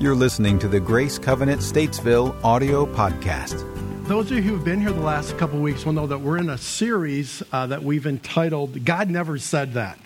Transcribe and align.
You're 0.00 0.14
listening 0.14 0.58
to 0.60 0.66
the 0.66 0.80
Grace 0.80 1.18
Covenant 1.18 1.60
Statesville 1.60 2.34
audio 2.42 2.86
podcast. 2.86 3.66
Those 4.08 4.30
of 4.30 4.38
you 4.38 4.42
who've 4.42 4.64
been 4.64 4.80
here 4.80 4.92
the 4.92 5.00
last 5.02 5.36
couple 5.36 5.60
weeks 5.60 5.84
will 5.84 5.92
know 5.92 6.06
that 6.06 6.22
we're 6.22 6.38
in 6.38 6.48
a 6.48 6.56
series 6.56 7.42
uh, 7.52 7.66
that 7.66 7.82
we've 7.82 8.06
entitled 8.06 8.82
God 8.82 9.10
Never 9.10 9.36
Said 9.36 9.74
That. 9.74 9.98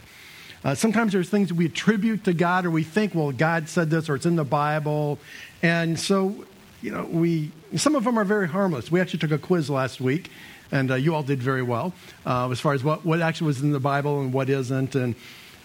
Uh, 0.64 0.74
sometimes 0.74 1.12
there's 1.12 1.30
things 1.30 1.52
we 1.52 1.66
attribute 1.66 2.24
to 2.24 2.32
God 2.32 2.66
or 2.66 2.72
we 2.72 2.82
think, 2.82 3.14
well, 3.14 3.30
God 3.30 3.68
said 3.68 3.88
this 3.88 4.08
or 4.08 4.16
it's 4.16 4.26
in 4.26 4.34
the 4.34 4.42
Bible. 4.42 5.20
And 5.62 5.96
so, 5.96 6.44
you 6.82 6.90
know, 6.90 7.04
we, 7.04 7.52
some 7.76 7.94
of 7.94 8.02
them 8.02 8.18
are 8.18 8.24
very 8.24 8.48
harmless. 8.48 8.90
We 8.90 9.00
actually 9.00 9.20
took 9.20 9.30
a 9.30 9.38
quiz 9.38 9.70
last 9.70 10.00
week 10.00 10.28
and 10.72 10.90
uh, 10.90 10.96
you 10.96 11.14
all 11.14 11.22
did 11.22 11.40
very 11.40 11.62
well 11.62 11.92
uh, 12.26 12.50
as 12.50 12.58
far 12.58 12.72
as 12.72 12.82
what, 12.82 13.04
what 13.04 13.20
actually 13.20 13.46
was 13.46 13.62
in 13.62 13.70
the 13.70 13.78
Bible 13.78 14.20
and 14.22 14.32
what 14.32 14.50
isn't. 14.50 14.96
And 14.96 15.14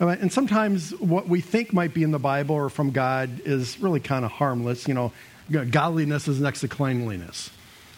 and 0.08 0.32
sometimes 0.32 0.92
what 1.00 1.28
we 1.28 1.42
think 1.42 1.74
might 1.74 1.94
be 1.94 2.04
in 2.04 2.12
the 2.12 2.20
Bible 2.20 2.56
or 2.56 2.70
from 2.70 2.92
God 2.92 3.42
is 3.46 3.80
really 3.80 4.00
kind 4.00 4.24
of 4.24 4.32
harmless. 4.32 4.88
You 4.88 4.94
know, 4.94 5.12
godliness 5.50 6.28
is 6.28 6.40
next 6.40 6.62
to 6.62 6.68
cleanliness. 6.68 7.50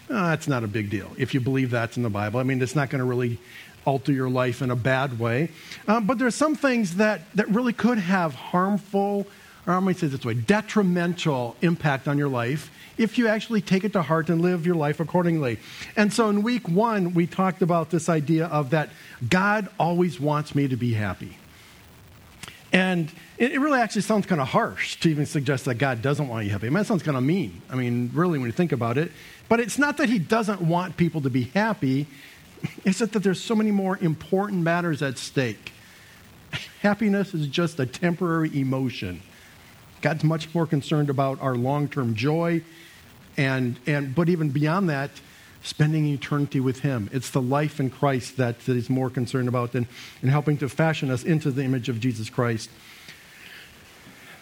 Uh, 0.09 0.29
that's 0.29 0.47
not 0.47 0.63
a 0.63 0.67
big 0.67 0.89
deal 0.89 1.09
if 1.17 1.33
you 1.33 1.39
believe 1.39 1.69
that's 1.69 1.97
in 1.97 2.03
the 2.03 2.09
Bible. 2.09 2.39
I 2.39 2.43
mean, 2.43 2.61
it's 2.61 2.75
not 2.75 2.89
going 2.89 2.99
to 2.99 3.05
really 3.05 3.39
alter 3.85 4.11
your 4.11 4.29
life 4.29 4.61
in 4.61 4.71
a 4.71 4.75
bad 4.75 5.19
way. 5.19 5.49
Um, 5.87 6.05
but 6.05 6.17
there's 6.17 6.35
some 6.35 6.55
things 6.55 6.95
that, 6.95 7.21
that 7.35 7.47
really 7.49 7.73
could 7.73 7.97
have 7.97 8.35
harmful, 8.35 9.27
or 9.65 9.73
I'm 9.73 9.83
going 9.83 9.95
to 9.95 9.99
say 10.01 10.07
this 10.07 10.25
way, 10.25 10.33
detrimental 10.33 11.55
impact 11.61 12.07
on 12.07 12.17
your 12.17 12.29
life 12.29 12.71
if 12.97 13.17
you 13.17 13.27
actually 13.27 13.61
take 13.61 13.83
it 13.83 13.93
to 13.93 14.01
heart 14.01 14.29
and 14.29 14.41
live 14.41 14.65
your 14.65 14.75
life 14.75 14.99
accordingly. 14.99 15.59
And 15.95 16.13
so 16.13 16.29
in 16.29 16.43
week 16.43 16.67
one, 16.67 17.13
we 17.13 17.25
talked 17.25 17.61
about 17.61 17.89
this 17.89 18.09
idea 18.09 18.45
of 18.47 18.71
that 18.71 18.89
God 19.27 19.69
always 19.79 20.19
wants 20.19 20.53
me 20.53 20.67
to 20.67 20.75
be 20.75 20.93
happy. 20.93 21.37
And 22.73 23.11
it, 23.37 23.59
really 23.59 23.79
actually 23.79 24.03
sounds 24.03 24.25
kind 24.25 24.39
of 24.39 24.47
harsh 24.47 24.97
to 25.01 25.09
even 25.09 25.25
suggest 25.25 25.65
that 25.65 25.75
God 25.75 26.01
doesn't 26.01 26.27
want 26.27 26.45
you 26.45 26.51
happy. 26.51 26.67
I 26.67 26.69
mean, 26.69 26.77
that 26.77 26.87
sounds 26.87 27.03
kind 27.03 27.17
of 27.17 27.23
mean. 27.23 27.61
I 27.69 27.75
mean, 27.75 28.11
really, 28.13 28.39
when 28.39 28.47
you 28.47 28.53
think 28.53 28.71
about 28.71 28.97
it. 28.97 29.11
But 29.49 29.59
it's 29.59 29.77
not 29.77 29.97
that 29.97 30.07
He 30.07 30.19
doesn't 30.19 30.61
want 30.61 30.95
people 30.95 31.21
to 31.21 31.29
be 31.29 31.43
happy, 31.43 32.07
it's 32.85 32.99
that 32.99 33.11
there's 33.11 33.41
so 33.41 33.55
many 33.55 33.71
more 33.71 33.97
important 33.97 34.61
matters 34.61 35.01
at 35.01 35.17
stake. 35.17 35.73
Happiness 36.81 37.33
is 37.33 37.47
just 37.47 37.79
a 37.79 37.85
temporary 37.85 38.57
emotion. 38.57 39.21
God's 40.01 40.23
much 40.23 40.53
more 40.53 40.65
concerned 40.65 41.09
about 41.09 41.41
our 41.41 41.55
long 41.55 41.87
term 41.87 42.15
joy, 42.15 42.61
and, 43.37 43.77
and, 43.85 44.15
but 44.15 44.29
even 44.29 44.49
beyond 44.49 44.89
that, 44.89 45.11
spending 45.63 46.05
eternity 46.07 46.59
with 46.59 46.79
Him. 46.79 47.09
It's 47.13 47.29
the 47.29 47.41
life 47.41 47.79
in 47.79 47.89
Christ 47.89 48.37
that, 48.37 48.59
that 48.61 48.73
He's 48.73 48.89
more 48.89 49.09
concerned 49.09 49.47
about 49.47 49.73
than 49.73 49.87
in 50.21 50.29
helping 50.29 50.57
to 50.57 50.69
fashion 50.69 51.11
us 51.11 51.23
into 51.23 51.51
the 51.51 51.63
image 51.63 51.89
of 51.89 51.99
Jesus 51.99 52.29
Christ. 52.29 52.69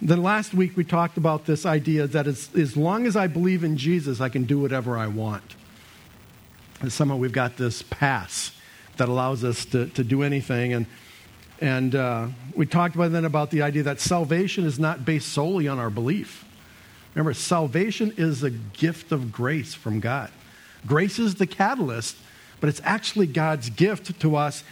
Then 0.02 0.23
last 0.23 0.53
week 0.53 0.78
we 0.78 0.86
talked 0.86 1.17
about 1.17 1.45
this 1.45 1.66
idea 1.66 2.08
that 2.08 2.26
as, 2.26 2.50
as 2.56 2.78
long 2.78 3.06
as 3.06 3.17
I 3.17 3.28
believe 3.28 3.64
in 3.64 3.76
Jesus, 3.76 4.22
I 4.22 4.30
can 4.30 4.45
do 4.45 4.59
whatever 4.59 4.98
I 4.98 5.08
want. 5.08 5.56
And 6.80 6.92
somehow 6.92 7.17
we've 7.17 7.33
got 7.33 7.58
this 7.58 7.81
pass 7.81 8.54
that 8.95 9.09
allows 9.09 9.44
us 9.44 9.66
to, 9.66 9.88
to 9.88 10.04
do 10.04 10.23
anything. 10.23 10.73
And, 10.73 10.86
and 11.59 11.95
uh, 11.95 12.28
we 12.56 12.66
talked 12.66 12.95
about 12.95 13.11
then 13.11 13.26
about 13.26 13.52
the 13.52 13.61
idea 13.61 13.83
that 13.83 14.00
salvation 14.00 14.66
is 14.66 14.80
not 14.80 15.04
based 15.04 15.28
solely 15.30 15.67
on 15.67 15.80
our 15.80 15.89
belief. 15.89 16.45
Remember, 17.14 17.33
salvation 17.33 18.14
is 18.16 18.44
a 18.44 18.50
gift 18.50 19.11
of 19.11 19.33
grace 19.33 19.73
from 19.73 20.00
God. 20.00 20.31
Grace 20.85 21.19
is 21.19 21.35
the 21.35 21.47
catalyst, 21.47 22.17
but 22.59 22.69
it's 22.69 22.81
actually 22.83 23.27
God's 23.27 23.69
gift 23.69 24.19
to 24.22 24.35
us, 24.35 24.63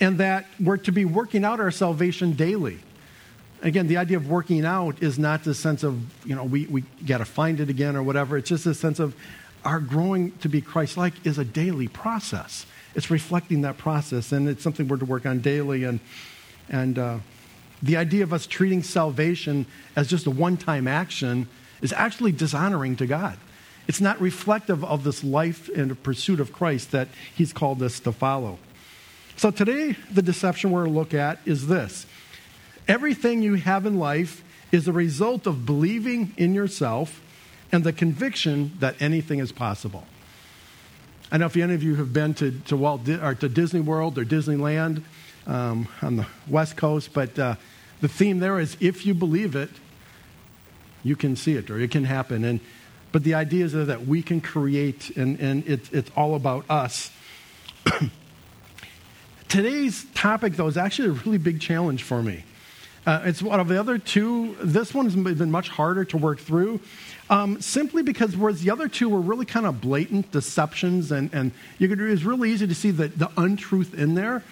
and 0.00 0.18
that 0.18 0.46
we're 0.58 0.78
to 0.78 0.92
be 0.92 1.04
working 1.04 1.44
out 1.44 1.60
our 1.60 1.70
salvation 1.70 2.32
daily. 2.32 2.78
Again, 3.62 3.88
the 3.88 3.98
idea 3.98 4.16
of 4.16 4.28
working 4.28 4.64
out 4.64 5.02
is 5.02 5.18
not 5.18 5.44
the 5.44 5.54
sense 5.54 5.82
of, 5.82 6.00
you 6.26 6.34
know, 6.34 6.44
we, 6.44 6.66
we 6.66 6.82
got 7.04 7.18
to 7.18 7.26
find 7.26 7.60
it 7.60 7.68
again 7.68 7.94
or 7.94 8.02
whatever. 8.02 8.38
It's 8.38 8.48
just 8.48 8.64
a 8.64 8.74
sense 8.74 8.98
of 8.98 9.14
our 9.64 9.80
growing 9.80 10.32
to 10.38 10.48
be 10.48 10.62
Christ 10.62 10.96
like 10.96 11.26
is 11.26 11.38
a 11.38 11.44
daily 11.44 11.88
process. 11.88 12.64
It's 12.94 13.10
reflecting 13.10 13.60
that 13.62 13.76
process, 13.76 14.32
and 14.32 14.48
it's 14.48 14.62
something 14.62 14.88
we're 14.88 14.96
to 14.96 15.04
work 15.04 15.26
on 15.26 15.40
daily. 15.40 15.84
And, 15.84 16.00
and 16.70 16.98
uh, 16.98 17.18
the 17.82 17.98
idea 17.98 18.22
of 18.22 18.32
us 18.32 18.46
treating 18.46 18.82
salvation 18.82 19.66
as 19.94 20.08
just 20.08 20.26
a 20.26 20.30
one 20.30 20.56
time 20.56 20.88
action 20.88 21.46
is 21.82 21.92
actually 21.92 22.32
dishonoring 22.32 22.96
to 22.96 23.06
God. 23.06 23.36
It's 23.90 24.00
not 24.00 24.20
reflective 24.20 24.84
of 24.84 25.02
this 25.02 25.24
life 25.24 25.68
and 25.68 26.00
pursuit 26.00 26.38
of 26.38 26.52
Christ 26.52 26.92
that 26.92 27.08
he's 27.34 27.52
called 27.52 27.82
us 27.82 27.98
to 27.98 28.12
follow. 28.12 28.60
So 29.34 29.50
today, 29.50 29.96
the 30.08 30.22
deception 30.22 30.70
we're 30.70 30.84
going 30.84 30.92
to 30.92 30.98
look 31.00 31.12
at 31.12 31.40
is 31.44 31.66
this 31.66 32.06
everything 32.86 33.42
you 33.42 33.54
have 33.54 33.86
in 33.86 33.98
life 33.98 34.44
is 34.70 34.86
a 34.86 34.92
result 34.92 35.44
of 35.48 35.66
believing 35.66 36.32
in 36.36 36.54
yourself 36.54 37.20
and 37.72 37.82
the 37.82 37.92
conviction 37.92 38.76
that 38.78 38.94
anything 39.02 39.40
is 39.40 39.50
possible. 39.50 40.04
I 41.32 41.38
know 41.38 41.46
if 41.46 41.56
any 41.56 41.74
of 41.74 41.82
you 41.82 41.96
have 41.96 42.12
been 42.12 42.32
to, 42.34 42.52
to, 42.66 42.76
Walt, 42.76 43.08
or 43.08 43.34
to 43.34 43.48
Disney 43.48 43.80
World 43.80 44.18
or 44.18 44.24
Disneyland 44.24 45.02
um, 45.48 45.88
on 46.00 46.14
the 46.14 46.28
West 46.46 46.76
Coast, 46.76 47.12
but 47.12 47.36
uh, 47.36 47.56
the 48.00 48.08
theme 48.08 48.38
there 48.38 48.60
is 48.60 48.76
if 48.78 49.04
you 49.04 49.14
believe 49.14 49.56
it, 49.56 49.70
you 51.02 51.16
can 51.16 51.34
see 51.34 51.54
it 51.54 51.68
or 51.70 51.80
it 51.80 51.90
can 51.90 52.04
happen. 52.04 52.44
And 52.44 52.60
but 53.12 53.24
the 53.24 53.34
idea 53.34 53.64
is 53.64 53.72
that 53.72 54.06
we 54.06 54.22
can 54.22 54.40
create, 54.40 55.16
and, 55.16 55.38
and 55.40 55.66
it, 55.66 55.92
it's 55.92 56.10
all 56.16 56.34
about 56.34 56.64
us. 56.70 57.10
Today's 59.48 60.06
topic, 60.14 60.54
though, 60.54 60.68
is 60.68 60.76
actually 60.76 61.08
a 61.08 61.12
really 61.12 61.38
big 61.38 61.60
challenge 61.60 62.04
for 62.04 62.22
me. 62.22 62.44
Uh, 63.06 63.22
it's 63.24 63.42
one 63.42 63.58
of 63.58 63.66
the 63.68 63.80
other 63.80 63.98
two. 63.98 64.54
This 64.62 64.94
one 64.94 65.06
has 65.06 65.16
been 65.16 65.50
much 65.50 65.68
harder 65.68 66.04
to 66.04 66.16
work 66.16 66.38
through, 66.38 66.80
um, 67.30 67.60
simply 67.60 68.02
because 68.02 68.36
whereas 68.36 68.62
the 68.62 68.70
other 68.70 68.86
two 68.88 69.08
were 69.08 69.20
really 69.20 69.46
kind 69.46 69.66
of 69.66 69.80
blatant 69.80 70.30
deceptions, 70.30 71.10
and, 71.10 71.30
and 71.32 71.50
you 71.78 71.88
could, 71.88 72.00
it 72.00 72.10
was 72.10 72.24
really 72.24 72.52
easy 72.52 72.66
to 72.66 72.74
see 72.74 72.90
the, 72.90 73.08
the 73.08 73.30
untruth 73.36 73.94
in 73.94 74.14
there. 74.14 74.44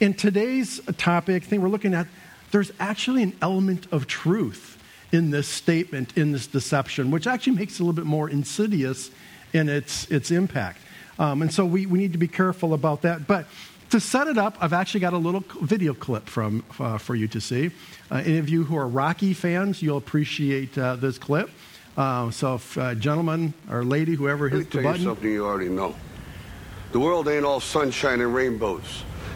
In 0.00 0.14
today's 0.14 0.80
topic, 0.96 1.44
thing 1.44 1.60
we're 1.60 1.68
looking 1.68 1.94
at, 1.94 2.06
there's 2.50 2.72
actually 2.80 3.22
an 3.22 3.36
element 3.42 3.86
of 3.92 4.06
truth 4.06 4.79
in 5.12 5.30
this 5.30 5.48
statement, 5.48 6.16
in 6.16 6.32
this 6.32 6.46
deception, 6.46 7.10
which 7.10 7.26
actually 7.26 7.56
makes 7.56 7.74
it 7.74 7.80
a 7.80 7.82
little 7.84 7.92
bit 7.92 8.06
more 8.06 8.28
insidious 8.28 9.10
in 9.52 9.68
its, 9.68 10.10
its 10.10 10.30
impact. 10.30 10.78
Um, 11.18 11.42
and 11.42 11.52
so 11.52 11.66
we, 11.66 11.86
we 11.86 11.98
need 11.98 12.12
to 12.12 12.18
be 12.18 12.28
careful 12.28 12.72
about 12.72 13.02
that. 13.02 13.26
But 13.26 13.46
to 13.90 14.00
set 14.00 14.28
it 14.28 14.38
up, 14.38 14.56
I've 14.60 14.72
actually 14.72 15.00
got 15.00 15.12
a 15.12 15.18
little 15.18 15.44
video 15.60 15.94
clip 15.94 16.28
from, 16.28 16.64
uh, 16.78 16.98
for 16.98 17.14
you 17.14 17.28
to 17.28 17.40
see. 17.40 17.70
Uh, 18.10 18.22
any 18.24 18.38
of 18.38 18.48
you 18.48 18.64
who 18.64 18.76
are 18.76 18.86
Rocky 18.86 19.34
fans, 19.34 19.82
you'll 19.82 19.98
appreciate 19.98 20.78
uh, 20.78 20.96
this 20.96 21.18
clip. 21.18 21.50
Uh, 21.96 22.30
so, 22.30 22.54
if, 22.54 22.78
uh, 22.78 22.94
gentleman 22.94 23.52
or 23.68 23.84
lady, 23.84 24.14
whoever 24.14 24.48
hits 24.48 24.70
the 24.70 24.78
button. 24.78 24.84
Let 24.84 24.92
me 24.92 24.98
tell 24.98 24.98
you 24.98 25.16
something 25.16 25.32
you 25.32 25.44
already 25.44 25.68
know. 25.68 25.94
The 26.92 27.00
world 27.00 27.28
ain't 27.28 27.44
all 27.44 27.60
sunshine 27.60 28.20
and 28.20 28.34
rainbows. 28.34 29.04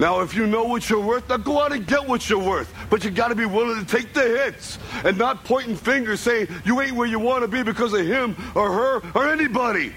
Now, 0.00 0.20
if 0.20 0.34
you 0.34 0.46
know 0.46 0.64
what 0.64 0.88
you're 0.88 1.00
worth, 1.00 1.28
now 1.28 1.36
go 1.36 1.60
out 1.60 1.72
and 1.72 1.86
get 1.86 2.06
what 2.06 2.28
you're 2.28 2.42
worth. 2.42 2.72
But 2.90 3.04
you 3.04 3.10
got 3.10 3.28
to 3.28 3.34
be 3.34 3.46
willing 3.46 3.84
to 3.84 3.96
take 3.96 4.12
the 4.12 4.22
hits 4.22 4.78
and 5.04 5.18
not 5.18 5.44
pointing 5.44 5.76
fingers 5.76 6.20
saying 6.20 6.48
you 6.64 6.80
ain't 6.80 6.96
where 6.96 7.06
you 7.06 7.18
want 7.18 7.42
to 7.42 7.48
be 7.48 7.62
because 7.62 7.92
of 7.92 8.06
him 8.06 8.36
or 8.54 8.72
her 8.72 9.02
or 9.14 9.28
anybody. 9.28 9.92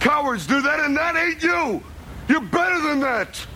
Cowards 0.00 0.46
do 0.46 0.60
that, 0.62 0.80
and 0.80 0.96
that 0.96 1.16
ain't 1.16 1.42
you. 1.42 1.82
You're 2.28 2.40
better 2.40 2.80
than 2.80 3.00
that. 3.00 3.46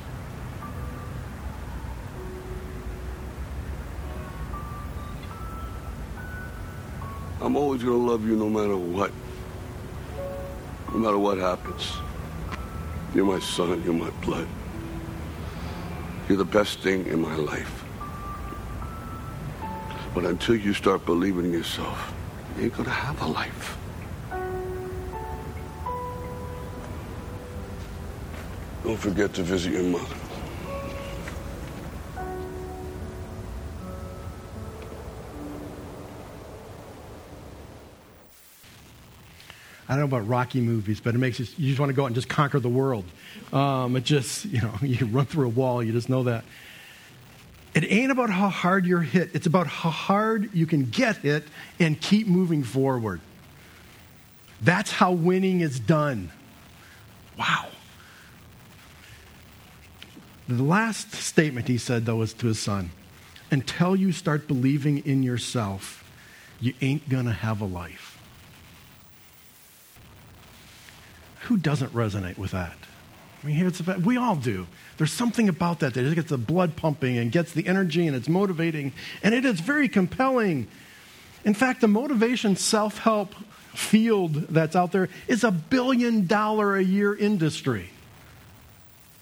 I'm 7.41 7.55
always 7.55 7.83
going 7.83 7.99
to 7.99 8.11
love 8.11 8.27
you 8.27 8.35
no 8.35 8.49
matter 8.49 8.77
what. 8.77 9.13
No 10.93 10.99
matter 10.99 11.19
what 11.19 11.39
happens. 11.39 11.93
You're 13.15 13.27
my 13.27 13.39
son, 13.39 13.83
you're 13.85 13.93
my 13.93 14.11
blood. 14.25 14.49
You're 16.29 16.39
the 16.39 16.45
best 16.45 16.81
thing 16.81 17.07
in 17.07 17.21
my 17.21 17.37
life. 17.37 17.85
But 20.13 20.25
until 20.25 20.57
you 20.57 20.75
start 20.75 21.07
believing 21.07 21.45
in 21.47 21.53
yourself, 21.53 22.13
you 22.57 22.65
ain't 22.65 22.77
gonna 22.77 22.91
have 22.91 23.23
a 23.23 23.27
life. 23.27 23.79
Don't 28.83 28.99
forget 28.99 29.35
to 29.35 29.43
visit 29.45 29.73
your 29.73 29.85
mother. 29.85 30.26
I 39.89 39.93
don't 39.93 40.01
know 40.01 40.17
about 40.17 40.29
Rocky 40.29 40.61
movies, 40.61 41.01
but 41.01 41.15
it 41.15 41.19
makes 41.19 41.39
you, 41.39 41.47
you 41.57 41.69
just 41.69 41.79
want 41.79 41.91
to 41.91 41.95
go 41.95 42.03
out 42.03 42.07
and 42.07 42.15
just 42.15 42.29
conquer 42.29 42.59
the 42.59 42.69
world. 42.69 43.05
Um, 43.53 43.97
it 43.97 44.05
just, 44.05 44.45
you 44.47 44.61
know, 44.61 44.75
you 44.83 45.07
run 45.07 45.27
through 45.27 45.47
a 45.47 45.51
wall, 45.51 45.83
you 45.83 45.93
just 45.93 46.09
know 46.09 46.25
that. 46.25 46.45
It 47.75 47.85
ain't 47.93 48.11
about 48.11 48.31
how 48.31 48.49
hard 48.49 48.87
you're 48.87 49.03
hit, 49.03 49.31
it's 49.35 49.47
about 49.47 49.67
how 49.67 49.91
hard 49.91 50.51
you 50.55 50.67
can 50.67 50.87
get 50.87 51.19
hit 51.19 51.45
and 51.79 52.01
keep 52.01 52.27
moving 52.27 52.65
forward. 52.65 53.21
That's 54.63 54.91
how 54.91 55.13
winning 55.13 55.61
is 55.61 55.79
done. 55.79 56.33
Wow. 57.39 57.67
The 60.49 60.63
last 60.63 61.13
statement 61.13 61.69
he 61.69 61.77
said, 61.77 62.07
though, 62.07 62.17
was 62.17 62.33
to 62.35 62.47
his 62.47 62.59
son 62.59 62.91
Until 63.51 63.95
you 63.95 64.13
start 64.13 64.49
believing 64.49 64.99
in 64.99 65.23
yourself, 65.23 66.03
you 66.61 66.73
ain't 66.81 67.09
going 67.09 67.27
to 67.27 67.33
have 67.33 67.61
a 67.61 67.67
life. 67.67 68.16
Who 71.47 71.57
doesn't 71.57 71.93
resonate 71.95 72.39
with 72.39 72.51
that? 72.51 72.77
I 73.43 73.47
mean, 73.47 73.57
here's 73.57 73.79
the 73.79 73.95
we 74.01 74.17
all 74.17 74.35
do. 74.35 74.67
There's 74.99 75.13
something 75.13 75.49
about 75.49 75.81
that 75.81 75.95
that 75.95 76.03
just 76.03 76.17
gets 76.17 76.31
the 76.31 76.39
blood 76.39 76.75
pumping 76.75 77.19
and 77.19 77.31
gets 77.31 77.53
the 77.53 77.69
energy 77.69 78.09
and 78.09 78.17
it's 78.17 78.29
motivating, 78.29 78.93
and 79.23 79.33
it 79.33 79.45
is 79.45 79.61
very 79.61 79.89
compelling. 79.89 80.67
In 81.45 81.55
fact, 81.55 81.83
the 81.83 81.89
motivation 81.89 82.57
self 82.57 82.99
help 82.99 83.35
field 83.75 84.35
that's 84.49 84.75
out 84.75 84.91
there 84.91 85.09
is 85.29 85.45
a 85.45 85.53
billion 85.53 86.27
dollar 86.27 86.77
a 86.77 86.83
year 86.83 87.15
industry. 87.15 87.91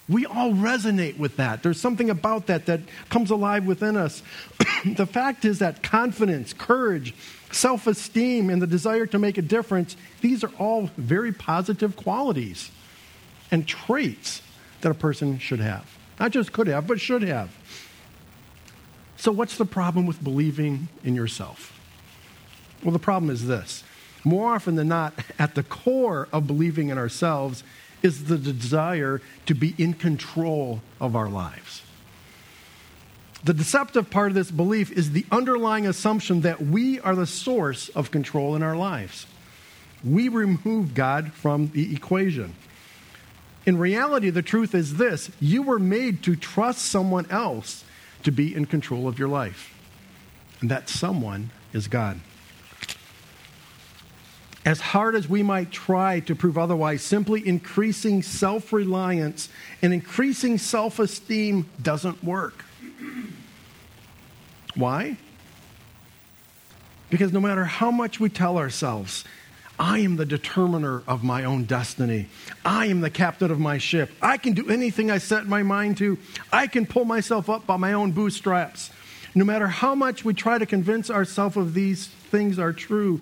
We 0.09 0.25
all 0.25 0.51
resonate 0.51 1.19
with 1.19 1.37
that. 1.37 1.61
There's 1.61 1.79
something 1.79 2.09
about 2.09 2.47
that 2.47 2.67
that 2.67 2.81
comes 3.09 3.29
alive 3.29 3.65
within 3.67 3.97
us. 3.97 4.23
the 4.85 5.05
fact 5.05 5.45
is 5.45 5.59
that 5.59 5.83
confidence, 5.83 6.53
courage, 6.53 7.13
self 7.55 7.87
esteem, 7.87 8.49
and 8.49 8.61
the 8.61 8.67
desire 8.67 9.05
to 9.07 9.17
make 9.17 9.37
a 9.37 9.41
difference, 9.41 9.95
these 10.21 10.43
are 10.43 10.51
all 10.59 10.89
very 10.97 11.31
positive 11.31 11.95
qualities 11.95 12.71
and 13.51 13.67
traits 13.67 14.41
that 14.81 14.91
a 14.91 14.95
person 14.95 15.39
should 15.39 15.59
have. 15.59 15.97
Not 16.19 16.31
just 16.31 16.51
could 16.51 16.67
have, 16.67 16.87
but 16.87 16.99
should 16.99 17.21
have. 17.23 17.55
So, 19.17 19.31
what's 19.31 19.57
the 19.57 19.65
problem 19.65 20.05
with 20.05 20.23
believing 20.23 20.89
in 21.03 21.15
yourself? 21.15 21.71
Well, 22.83 22.91
the 22.91 22.99
problem 22.99 23.31
is 23.31 23.47
this 23.47 23.83
more 24.23 24.53
often 24.53 24.75
than 24.75 24.87
not, 24.87 25.13
at 25.39 25.55
the 25.55 25.63
core 25.63 26.27
of 26.33 26.47
believing 26.47 26.89
in 26.89 26.97
ourselves 26.97 27.63
is 28.01 28.25
the 28.25 28.37
desire 28.37 29.21
to 29.45 29.55
be 29.55 29.73
in 29.77 29.93
control 29.93 30.81
of 30.99 31.15
our 31.15 31.29
lives. 31.29 31.81
The 33.45 33.53
deceptive 33.53 34.09
part 34.09 34.29
of 34.29 34.33
this 34.33 34.49
belief 34.49 34.91
is 34.91 35.11
the 35.11 35.25
underlying 35.31 35.85
assumption 35.85 36.41
that 36.41 36.61
we 36.61 36.99
are 36.99 37.13
the 37.13 37.27
source 37.27 37.89
of 37.89 38.09
control 38.09 38.55
in 38.55 38.63
our 38.63 38.75
lives. 38.75 39.27
We 40.03 40.29
remove 40.29 40.95
God 40.95 41.31
from 41.31 41.69
the 41.69 41.93
equation. 41.93 42.55
In 43.67 43.77
reality, 43.77 44.31
the 44.31 44.41
truth 44.41 44.73
is 44.73 44.97
this 44.97 45.29
you 45.39 45.61
were 45.61 45.77
made 45.77 46.23
to 46.23 46.35
trust 46.35 46.85
someone 46.85 47.27
else 47.29 47.85
to 48.23 48.31
be 48.31 48.53
in 48.53 48.65
control 48.65 49.07
of 49.07 49.19
your 49.19 49.27
life. 49.27 49.71
And 50.61 50.71
that 50.71 50.89
someone 50.89 51.51
is 51.71 51.87
God. 51.87 52.19
As 54.65 54.81
hard 54.81 55.13
as 55.13 55.29
we 55.29 55.43
might 55.43 55.69
try 55.69 56.19
to 56.21 56.33
prove 56.33 56.57
otherwise, 56.57 57.03
simply 57.03 57.47
increasing 57.47 58.23
self 58.23 58.73
reliance 58.73 59.49
and 59.83 59.93
increasing 59.93 60.57
self 60.57 60.97
esteem 60.97 61.69
doesn't 61.79 62.23
work. 62.23 62.65
Why? 64.75 65.17
Because 67.09 67.31
no 67.31 67.39
matter 67.39 67.65
how 67.65 67.91
much 67.91 68.19
we 68.19 68.29
tell 68.29 68.57
ourselves, 68.57 69.23
I 69.77 69.99
am 69.99 70.15
the 70.15 70.25
determiner 70.25 71.03
of 71.07 71.23
my 71.23 71.43
own 71.43 71.65
destiny. 71.65 72.27
I 72.63 72.87
am 72.87 73.01
the 73.01 73.09
captain 73.09 73.51
of 73.51 73.59
my 73.59 73.77
ship. 73.77 74.11
I 74.21 74.37
can 74.37 74.53
do 74.53 74.69
anything 74.69 75.11
I 75.11 75.17
set 75.17 75.45
my 75.45 75.63
mind 75.63 75.97
to. 75.97 76.17
I 76.51 76.67
can 76.67 76.85
pull 76.85 77.05
myself 77.05 77.49
up 77.49 77.65
by 77.65 77.77
my 77.77 77.93
own 77.93 78.11
bootstraps. 78.11 78.89
No 79.33 79.43
matter 79.43 79.67
how 79.67 79.95
much 79.95 80.23
we 80.23 80.33
try 80.33 80.57
to 80.57 80.65
convince 80.65 81.09
ourselves 81.09 81.57
of 81.57 81.73
these 81.73 82.07
things 82.07 82.57
are 82.57 82.71
true, 82.71 83.21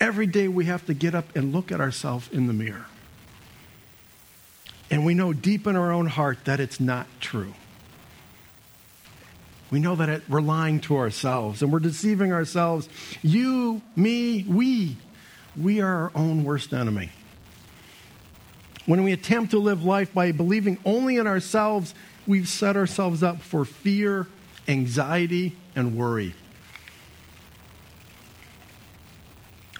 Every 0.00 0.26
day 0.26 0.46
we 0.46 0.66
have 0.66 0.86
to 0.86 0.94
get 0.94 1.14
up 1.14 1.34
and 1.34 1.52
look 1.52 1.72
at 1.72 1.80
ourselves 1.80 2.28
in 2.30 2.46
the 2.46 2.52
mirror. 2.52 2.86
And 4.90 5.04
we 5.04 5.12
know 5.14 5.32
deep 5.32 5.66
in 5.66 5.76
our 5.76 5.92
own 5.92 6.06
heart 6.06 6.44
that 6.44 6.60
it's 6.60 6.78
not 6.78 7.06
true. 7.20 7.54
We 9.70 9.80
know 9.80 9.96
that 9.96 10.08
it, 10.08 10.22
we're 10.28 10.40
lying 10.40 10.80
to 10.82 10.96
ourselves 10.96 11.62
and 11.62 11.72
we're 11.72 11.80
deceiving 11.80 12.32
ourselves. 12.32 12.88
You, 13.22 13.82
me, 13.94 14.44
we, 14.48 14.96
we 15.56 15.80
are 15.80 16.04
our 16.04 16.12
own 16.14 16.44
worst 16.44 16.72
enemy. 16.72 17.10
When 18.86 19.02
we 19.02 19.12
attempt 19.12 19.50
to 19.50 19.58
live 19.58 19.84
life 19.84 20.14
by 20.14 20.32
believing 20.32 20.78
only 20.84 21.16
in 21.16 21.26
ourselves, 21.26 21.94
we've 22.26 22.48
set 22.48 22.76
ourselves 22.76 23.22
up 23.22 23.42
for 23.42 23.66
fear, 23.66 24.26
anxiety, 24.66 25.56
and 25.76 25.94
worry. 25.94 26.34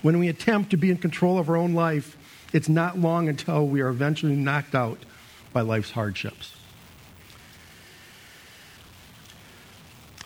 When 0.02 0.18
we 0.18 0.28
attempt 0.28 0.70
to 0.70 0.76
be 0.76 0.90
in 0.90 0.98
control 0.98 1.38
of 1.38 1.48
our 1.48 1.56
own 1.56 1.72
life, 1.72 2.16
it's 2.52 2.68
not 2.68 2.98
long 2.98 3.28
until 3.28 3.66
we 3.66 3.80
are 3.80 3.88
eventually 3.88 4.36
knocked 4.36 4.74
out 4.74 4.98
by 5.54 5.62
life's 5.62 5.92
hardships. 5.92 6.57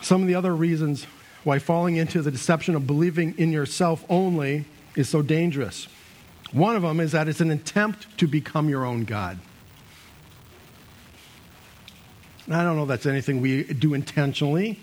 Some 0.03 0.21
of 0.21 0.27
the 0.27 0.35
other 0.35 0.53
reasons 0.53 1.07
why 1.45 1.59
falling 1.59 1.95
into 1.95 2.21
the 2.21 2.29
deception 2.29 2.75
of 2.75 2.85
believing 2.85 3.35
in 3.37 3.51
yourself 3.51 4.05
only 4.09 4.65
is 4.95 5.09
so 5.09 5.21
dangerous. 5.21 5.87
One 6.51 6.75
of 6.75 6.81
them 6.81 6.99
is 6.99 7.13
that 7.13 7.27
it's 7.27 7.41
an 7.41 7.51
attempt 7.51 8.17
to 8.17 8.27
become 8.27 8.69
your 8.69 8.85
own 8.85 9.05
God. 9.05 9.39
I 12.51 12.63
don't 12.63 12.75
know 12.75 12.83
if 12.83 12.89
that's 12.89 13.05
anything 13.05 13.39
we 13.39 13.63
do 13.63 13.93
intentionally, 13.93 14.77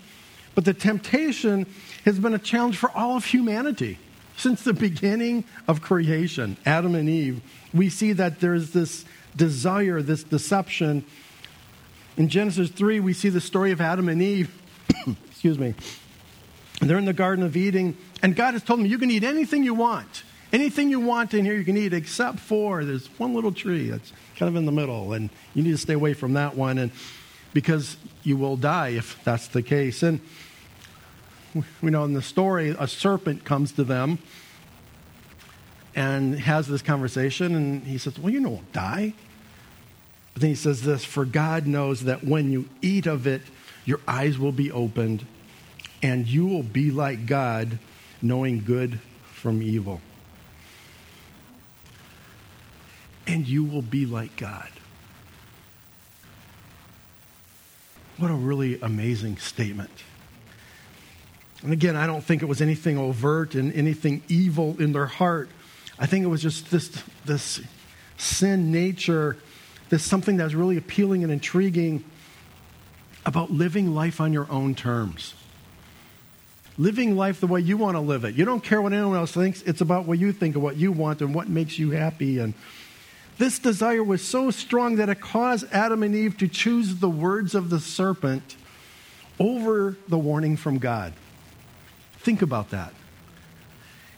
but 0.55 0.65
the 0.65 0.73
temptation 0.73 1.67
has 2.03 2.17
been 2.19 2.33
a 2.33 2.39
challenge 2.39 2.77
for 2.77 2.89
all 2.91 3.15
of 3.15 3.25
humanity. 3.25 3.99
Since 4.37 4.63
the 4.63 4.73
beginning 4.73 5.43
of 5.67 5.81
creation, 5.81 6.57
Adam 6.65 6.95
and 6.95 7.07
Eve, 7.07 7.41
we 7.73 7.89
see 7.89 8.13
that 8.13 8.39
there's 8.39 8.71
this 8.71 9.05
desire, 9.35 10.01
this 10.01 10.23
deception. 10.23 11.05
In 12.17 12.27
Genesis 12.27 12.71
3, 12.71 12.99
we 12.99 13.13
see 13.13 13.29
the 13.29 13.39
story 13.39 13.71
of 13.71 13.79
Adam 13.79 14.09
and 14.09 14.19
Eve. 14.21 14.60
Excuse 15.29 15.57
me. 15.57 15.73
They're 16.81 16.97
in 16.97 17.05
the 17.05 17.13
Garden 17.13 17.45
of 17.45 17.55
Eden, 17.55 17.95
and 18.23 18.35
God 18.35 18.53
has 18.53 18.63
told 18.63 18.79
them, 18.79 18.87
You 18.87 18.97
can 18.97 19.11
eat 19.11 19.23
anything 19.23 19.63
you 19.63 19.73
want. 19.73 20.23
Anything 20.53 20.89
you 20.89 20.99
want 20.99 21.33
in 21.33 21.45
here, 21.45 21.55
you 21.55 21.63
can 21.63 21.77
eat, 21.77 21.93
except 21.93 22.39
for 22.39 22.83
there's 22.83 23.07
one 23.17 23.33
little 23.33 23.53
tree 23.53 23.89
that's 23.89 24.11
kind 24.35 24.49
of 24.49 24.55
in 24.55 24.65
the 24.65 24.71
middle, 24.71 25.13
and 25.13 25.29
you 25.53 25.63
need 25.63 25.71
to 25.71 25.77
stay 25.77 25.93
away 25.93 26.13
from 26.13 26.33
that 26.33 26.55
one, 26.55 26.77
and 26.77 26.91
because 27.53 27.97
you 28.23 28.35
will 28.35 28.57
die 28.57 28.89
if 28.89 29.23
that's 29.23 29.47
the 29.47 29.61
case. 29.61 30.03
And 30.03 30.19
we 31.81 31.91
know 31.91 32.03
in 32.03 32.13
the 32.13 32.21
story, 32.21 32.75
a 32.77 32.87
serpent 32.87 33.45
comes 33.45 33.71
to 33.73 33.83
them 33.83 34.19
and 35.95 36.39
has 36.39 36.67
this 36.67 36.81
conversation, 36.81 37.55
and 37.55 37.83
he 37.83 37.97
says, 37.97 38.17
Well, 38.19 38.33
you 38.33 38.39
know, 38.39 38.49
won't 38.49 38.73
die. 38.73 39.13
But 40.33 40.41
then 40.41 40.49
he 40.49 40.55
says 40.55 40.83
this 40.83 41.03
For 41.03 41.25
God 41.25 41.67
knows 41.67 42.01
that 42.01 42.23
when 42.23 42.51
you 42.51 42.67
eat 42.81 43.05
of 43.05 43.27
it, 43.27 43.41
your 43.85 43.99
eyes 44.07 44.37
will 44.37 44.51
be 44.51 44.71
opened, 44.71 45.25
and 46.01 46.27
you 46.27 46.45
will 46.45 46.63
be 46.63 46.91
like 46.91 47.25
God, 47.25 47.79
knowing 48.21 48.63
good 48.63 48.99
from 49.33 49.61
evil. 49.61 50.01
And 53.27 53.47
you 53.47 53.63
will 53.63 53.81
be 53.81 54.05
like 54.05 54.35
God. 54.35 54.69
What 58.17 58.29
a 58.29 58.35
really 58.35 58.79
amazing 58.81 59.37
statement. 59.37 59.89
And 61.63 61.73
again, 61.73 61.95
I 61.95 62.07
don't 62.07 62.23
think 62.23 62.41
it 62.41 62.45
was 62.45 62.61
anything 62.61 62.97
overt 62.97 63.55
and 63.55 63.73
anything 63.73 64.23
evil 64.27 64.75
in 64.79 64.93
their 64.93 65.05
heart. 65.05 65.49
I 65.99 66.07
think 66.07 66.23
it 66.23 66.27
was 66.27 66.41
just 66.41 66.71
this, 66.71 66.91
this 67.25 67.61
sin 68.17 68.71
nature, 68.71 69.37
this 69.89 70.03
something 70.03 70.37
that's 70.37 70.53
really 70.53 70.77
appealing 70.77 71.23
and 71.23 71.31
intriguing 71.31 72.03
about 73.25 73.51
living 73.51 73.93
life 73.93 74.19
on 74.19 74.33
your 74.33 74.49
own 74.51 74.75
terms. 74.75 75.33
Living 76.77 77.15
life 77.15 77.39
the 77.39 77.47
way 77.47 77.59
you 77.59 77.77
want 77.77 77.95
to 77.95 78.01
live 78.01 78.23
it. 78.23 78.35
You 78.35 78.45
don't 78.45 78.63
care 78.63 78.81
what 78.81 78.93
anyone 78.93 79.17
else 79.17 79.31
thinks. 79.31 79.61
It's 79.63 79.81
about 79.81 80.05
what 80.05 80.17
you 80.19 80.31
think 80.31 80.55
and 80.55 80.63
what 80.63 80.77
you 80.77 80.91
want 80.91 81.21
and 81.21 81.35
what 81.35 81.47
makes 81.49 81.77
you 81.77 81.91
happy. 81.91 82.39
And 82.39 82.53
this 83.37 83.59
desire 83.59 84.03
was 84.03 84.21
so 84.21 84.51
strong 84.51 84.95
that 84.95 85.09
it 85.09 85.19
caused 85.19 85.65
Adam 85.71 86.03
and 86.03 86.15
Eve 86.15 86.37
to 86.37 86.47
choose 86.47 86.95
the 86.95 87.09
words 87.09 87.53
of 87.55 87.69
the 87.69 87.79
serpent 87.79 88.55
over 89.39 89.97
the 90.07 90.17
warning 90.17 90.57
from 90.57 90.77
God. 90.77 91.13
Think 92.19 92.41
about 92.41 92.69
that. 92.69 92.93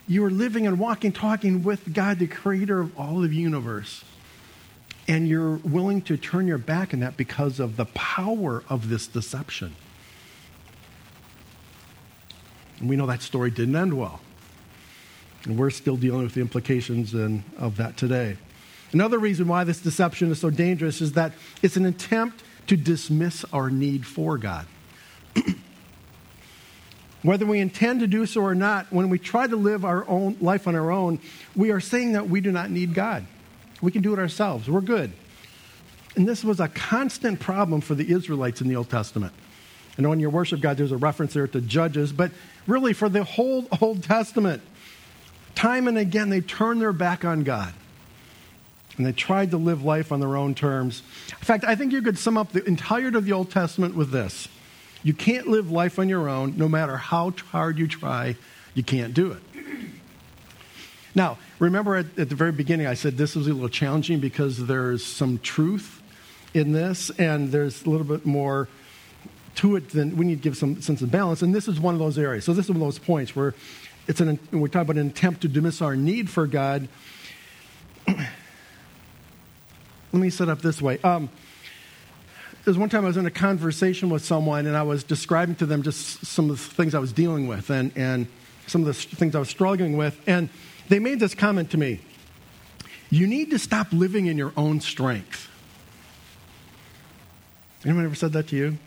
You 0.07 0.25
are 0.25 0.29
living 0.29 0.67
and 0.67 0.77
walking, 0.77 1.13
talking 1.13 1.63
with 1.63 1.93
God, 1.93 2.19
the 2.19 2.27
creator 2.27 2.81
of 2.81 2.97
all 2.99 3.23
of 3.23 3.29
the 3.29 3.35
universe. 3.35 4.03
And 5.07 5.27
you're 5.27 5.57
willing 5.57 6.01
to 6.03 6.17
turn 6.17 6.47
your 6.47 6.57
back 6.57 6.93
on 6.93 7.01
that 7.01 7.17
because 7.17 7.59
of 7.59 7.75
the 7.75 7.85
power 7.85 8.63
of 8.69 8.89
this 8.89 9.07
deception. 9.07 9.75
And 12.79 12.89
we 12.89 12.95
know 12.95 13.05
that 13.07 13.21
story 13.21 13.51
didn't 13.51 13.75
end 13.75 13.93
well. 13.95 14.21
And 15.45 15.57
we're 15.57 15.71
still 15.71 15.97
dealing 15.97 16.23
with 16.23 16.35
the 16.35 16.41
implications 16.41 17.13
of 17.13 17.77
that 17.77 17.97
today. 17.97 18.37
Another 18.93 19.17
reason 19.19 19.47
why 19.47 19.63
this 19.63 19.81
deception 19.81 20.31
is 20.31 20.39
so 20.39 20.49
dangerous 20.49 21.01
is 21.01 21.13
that 21.13 21.33
it's 21.61 21.75
an 21.75 21.85
attempt 21.85 22.43
to 22.67 22.77
dismiss 22.77 23.43
our 23.51 23.69
need 23.69 24.05
for 24.05 24.37
God. 24.37 24.65
Whether 27.23 27.45
we 27.45 27.59
intend 27.59 28.01
to 28.01 28.07
do 28.07 28.25
so 28.25 28.41
or 28.41 28.53
not, 28.53 28.91
when 28.91 29.09
we 29.09 29.17
try 29.17 29.47
to 29.47 29.55
live 29.55 29.83
our 29.83 30.07
own 30.07 30.37
life 30.39 30.67
on 30.67 30.75
our 30.75 30.91
own, 30.91 31.19
we 31.55 31.71
are 31.71 31.79
saying 31.79 32.13
that 32.13 32.29
we 32.29 32.41
do 32.41 32.51
not 32.51 32.69
need 32.69 32.93
God. 32.93 33.25
We 33.83 33.91
can 33.91 34.01
do 34.01 34.13
it 34.13 34.19
ourselves. 34.19 34.69
We're 34.69 34.79
good. 34.79 35.11
And 36.15 36.25
this 36.25 36.41
was 36.41 36.61
a 36.61 36.69
constant 36.69 37.41
problem 37.41 37.81
for 37.81 37.95
the 37.95 38.09
Israelites 38.13 38.61
in 38.61 38.69
the 38.69 38.77
Old 38.77 38.89
Testament. 38.89 39.33
I 39.97 40.01
know 40.01 40.13
in 40.13 40.21
your 40.21 40.29
worship 40.29 40.61
God, 40.61 40.77
there's 40.77 40.93
a 40.93 40.97
reference 40.97 41.33
there 41.33 41.47
to 41.47 41.59
Judges, 41.59 42.13
but 42.13 42.31
really 42.65 42.93
for 42.93 43.09
the 43.09 43.25
whole 43.25 43.67
Old 43.81 44.01
Testament, 44.01 44.63
time 45.53 45.89
and 45.89 45.97
again, 45.97 46.29
they 46.29 46.39
turned 46.39 46.81
their 46.81 46.93
back 46.93 47.25
on 47.25 47.43
God. 47.43 47.73
And 48.95 49.05
they 49.05 49.11
tried 49.11 49.51
to 49.51 49.57
live 49.57 49.83
life 49.83 50.13
on 50.13 50.21
their 50.21 50.37
own 50.37 50.55
terms. 50.55 51.03
In 51.27 51.45
fact, 51.45 51.65
I 51.65 51.75
think 51.75 51.91
you 51.91 52.01
could 52.01 52.17
sum 52.17 52.37
up 52.37 52.53
the 52.53 52.63
entirety 52.63 53.17
of 53.17 53.25
the 53.25 53.33
Old 53.33 53.51
Testament 53.51 53.95
with 53.95 54.11
this 54.11 54.47
You 55.03 55.13
can't 55.13 55.47
live 55.47 55.69
life 55.71 55.99
on 55.99 56.07
your 56.07 56.29
own, 56.29 56.53
no 56.55 56.69
matter 56.69 56.95
how 56.95 57.31
hard 57.31 57.77
you 57.77 57.89
try, 57.89 58.37
you 58.75 58.83
can't 58.83 59.13
do 59.13 59.33
it. 59.33 59.41
Now, 61.15 61.37
remember 61.59 61.95
at, 61.95 62.17
at 62.17 62.29
the 62.29 62.35
very 62.35 62.51
beginning, 62.51 62.87
I 62.87 62.95
said 62.95 63.17
this 63.17 63.35
was 63.35 63.47
a 63.47 63.53
little 63.53 63.69
challenging 63.69 64.19
because 64.19 64.65
there's 64.65 65.05
some 65.05 65.39
truth 65.39 66.01
in 66.53 66.71
this, 66.71 67.09
and 67.11 67.51
there's 67.51 67.85
a 67.85 67.89
little 67.89 68.05
bit 68.05 68.25
more 68.25 68.67
to 69.55 69.75
it 69.75 69.89
than 69.89 70.17
we 70.17 70.25
need 70.25 70.37
to 70.37 70.41
give 70.41 70.57
some 70.57 70.81
sense 70.81 71.01
of 71.01 71.11
balance. 71.11 71.41
And 71.41 71.53
this 71.53 71.67
is 71.67 71.79
one 71.79 71.93
of 71.93 71.99
those 71.99 72.17
areas. 72.17 72.43
So 72.43 72.53
this 72.53 72.65
is 72.65 72.71
one 72.71 72.81
of 72.81 72.87
those 72.87 72.99
points 72.99 73.35
where 73.35 73.53
it's 74.07 74.19
an, 74.19 74.39
we're 74.51 74.67
talking 74.67 74.89
about 74.89 74.97
an 74.97 75.07
attempt 75.07 75.41
to 75.41 75.47
dismiss 75.47 75.81
our 75.81 75.95
need 75.95 76.29
for 76.29 76.47
God. 76.47 76.87
Let 78.07 78.27
me 80.11 80.29
set 80.29 80.49
up 80.49 80.61
this 80.61 80.81
way. 80.81 80.99
Um, 81.03 81.29
there's 82.65 82.77
one 82.77 82.89
time 82.89 83.03
I 83.03 83.07
was 83.07 83.17
in 83.17 83.25
a 83.25 83.31
conversation 83.31 84.09
with 84.09 84.23
someone, 84.23 84.65
and 84.67 84.75
I 84.75 84.83
was 84.83 85.03
describing 85.03 85.55
to 85.55 85.65
them 85.65 85.83
just 85.83 86.25
some 86.25 86.49
of 86.49 86.57
the 86.57 86.75
things 86.75 86.95
I 86.95 86.99
was 86.99 87.11
dealing 87.11 87.47
with 87.47 87.69
and, 87.69 87.91
and 87.95 88.27
some 88.67 88.81
of 88.81 88.87
the 88.87 88.93
things 88.93 89.35
I 89.35 89.39
was 89.39 89.49
struggling 89.49 89.97
with. 89.97 90.19
And 90.27 90.49
they 90.89 90.99
made 90.99 91.19
this 91.19 91.33
comment 91.33 91.71
to 91.71 91.77
me 91.77 91.99
You 93.09 93.27
need 93.27 93.51
to 93.51 93.59
stop 93.59 93.91
living 93.91 94.25
in 94.25 94.37
your 94.37 94.53
own 94.57 94.81
strength. 94.81 95.49
Anyone 97.85 98.05
ever 98.05 98.15
said 98.15 98.33
that 98.33 98.47
to 98.47 98.55
you? 98.55 98.77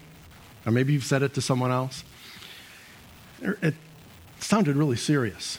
Or 0.65 0.73
maybe 0.73 0.93
you've 0.93 1.05
said 1.05 1.23
it 1.23 1.35
to 1.35 1.41
someone 1.41 1.71
else? 1.71 2.03
It 3.41 3.75
sounded 4.41 4.75
really 4.77 4.97
serious. 4.97 5.59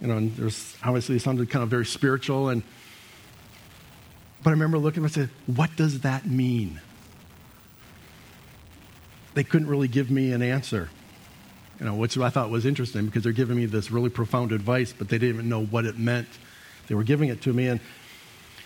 You 0.00 0.08
know, 0.08 0.16
and 0.16 0.36
there's 0.36 0.76
obviously 0.82 1.16
it 1.16 1.22
sounded 1.22 1.50
kind 1.50 1.62
of 1.62 1.68
very 1.68 1.86
spiritual 1.86 2.48
and 2.48 2.62
but 4.42 4.50
I 4.50 4.52
remember 4.52 4.78
looking 4.78 5.02
and 5.02 5.10
I 5.10 5.12
said, 5.12 5.30
what 5.46 5.74
does 5.74 6.00
that 6.00 6.24
mean? 6.24 6.80
They 9.34 9.42
couldn't 9.42 9.66
really 9.66 9.88
give 9.88 10.08
me 10.08 10.32
an 10.32 10.40
answer. 10.40 10.88
You 11.80 11.86
know, 11.86 11.94
which 11.94 12.16
I 12.16 12.30
thought 12.30 12.50
was 12.50 12.64
interesting 12.64 13.06
because 13.06 13.22
they're 13.22 13.32
giving 13.32 13.56
me 13.56 13.66
this 13.66 13.90
really 13.90 14.08
profound 14.08 14.52
advice, 14.52 14.94
but 14.96 15.08
they 15.08 15.18
didn't 15.18 15.34
even 15.34 15.48
know 15.48 15.64
what 15.64 15.84
it 15.84 15.98
meant. 15.98 16.28
They 16.88 16.94
were 16.94 17.04
giving 17.04 17.28
it 17.28 17.42
to 17.42 17.52
me. 17.52 17.68
And 17.68 17.80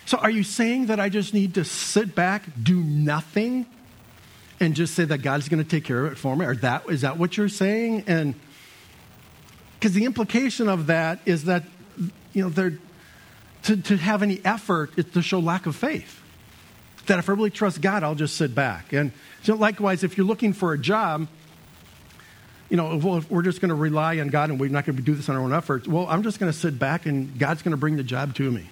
so, 0.06 0.18
are 0.18 0.30
you 0.30 0.42
saying 0.42 0.86
that 0.86 1.00
I 1.00 1.08
just 1.08 1.34
need 1.34 1.54
to 1.54 1.64
sit 1.64 2.14
back, 2.14 2.44
do 2.62 2.76
nothing, 2.76 3.66
and 4.60 4.74
just 4.74 4.94
say 4.94 5.04
that 5.04 5.18
God's 5.18 5.48
going 5.48 5.62
to 5.62 5.68
take 5.68 5.84
care 5.84 6.06
of 6.06 6.12
it 6.12 6.18
for 6.18 6.36
me? 6.36 6.46
Or 6.46 6.54
that 6.56 6.88
is 6.88 7.00
that 7.00 7.18
what 7.18 7.36
you're 7.36 7.48
saying? 7.48 8.04
And 8.06 8.34
because 9.78 9.94
the 9.94 10.04
implication 10.04 10.68
of 10.68 10.86
that 10.86 11.20
is 11.26 11.44
that 11.44 11.64
you 12.32 12.42
know 12.42 12.48
they're 12.48 12.78
to, 13.64 13.76
to 13.76 13.96
have 13.96 14.22
any 14.22 14.40
effort 14.44 14.92
is 14.96 15.06
to 15.06 15.22
show 15.22 15.38
lack 15.38 15.66
of 15.66 15.76
faith. 15.76 16.20
That 17.06 17.18
if 17.18 17.28
I 17.28 17.32
really 17.32 17.50
trust 17.50 17.80
God, 17.80 18.02
I'll 18.02 18.14
just 18.14 18.36
sit 18.36 18.54
back. 18.54 18.92
And 18.92 19.12
so 19.42 19.54
likewise, 19.54 20.04
if 20.04 20.16
you're 20.16 20.26
looking 20.26 20.52
for 20.52 20.72
a 20.72 20.78
job, 20.78 21.28
you 22.70 22.76
know, 22.76 22.96
well, 22.96 23.18
if 23.18 23.30
we're 23.30 23.42
just 23.42 23.60
going 23.60 23.70
to 23.70 23.74
rely 23.74 24.20
on 24.20 24.28
God 24.28 24.50
and 24.50 24.58
we're 24.58 24.70
not 24.70 24.86
going 24.86 24.96
to 24.96 25.02
do 25.02 25.14
this 25.14 25.28
on 25.28 25.36
our 25.36 25.42
own 25.42 25.52
efforts, 25.52 25.88
well, 25.88 26.06
I'm 26.08 26.22
just 26.22 26.38
going 26.38 26.50
to 26.50 26.56
sit 26.56 26.78
back 26.78 27.04
and 27.04 27.36
God's 27.38 27.62
going 27.62 27.72
to 27.72 27.76
bring 27.76 27.96
the 27.96 28.04
job 28.04 28.34
to 28.36 28.50
me. 28.50 28.70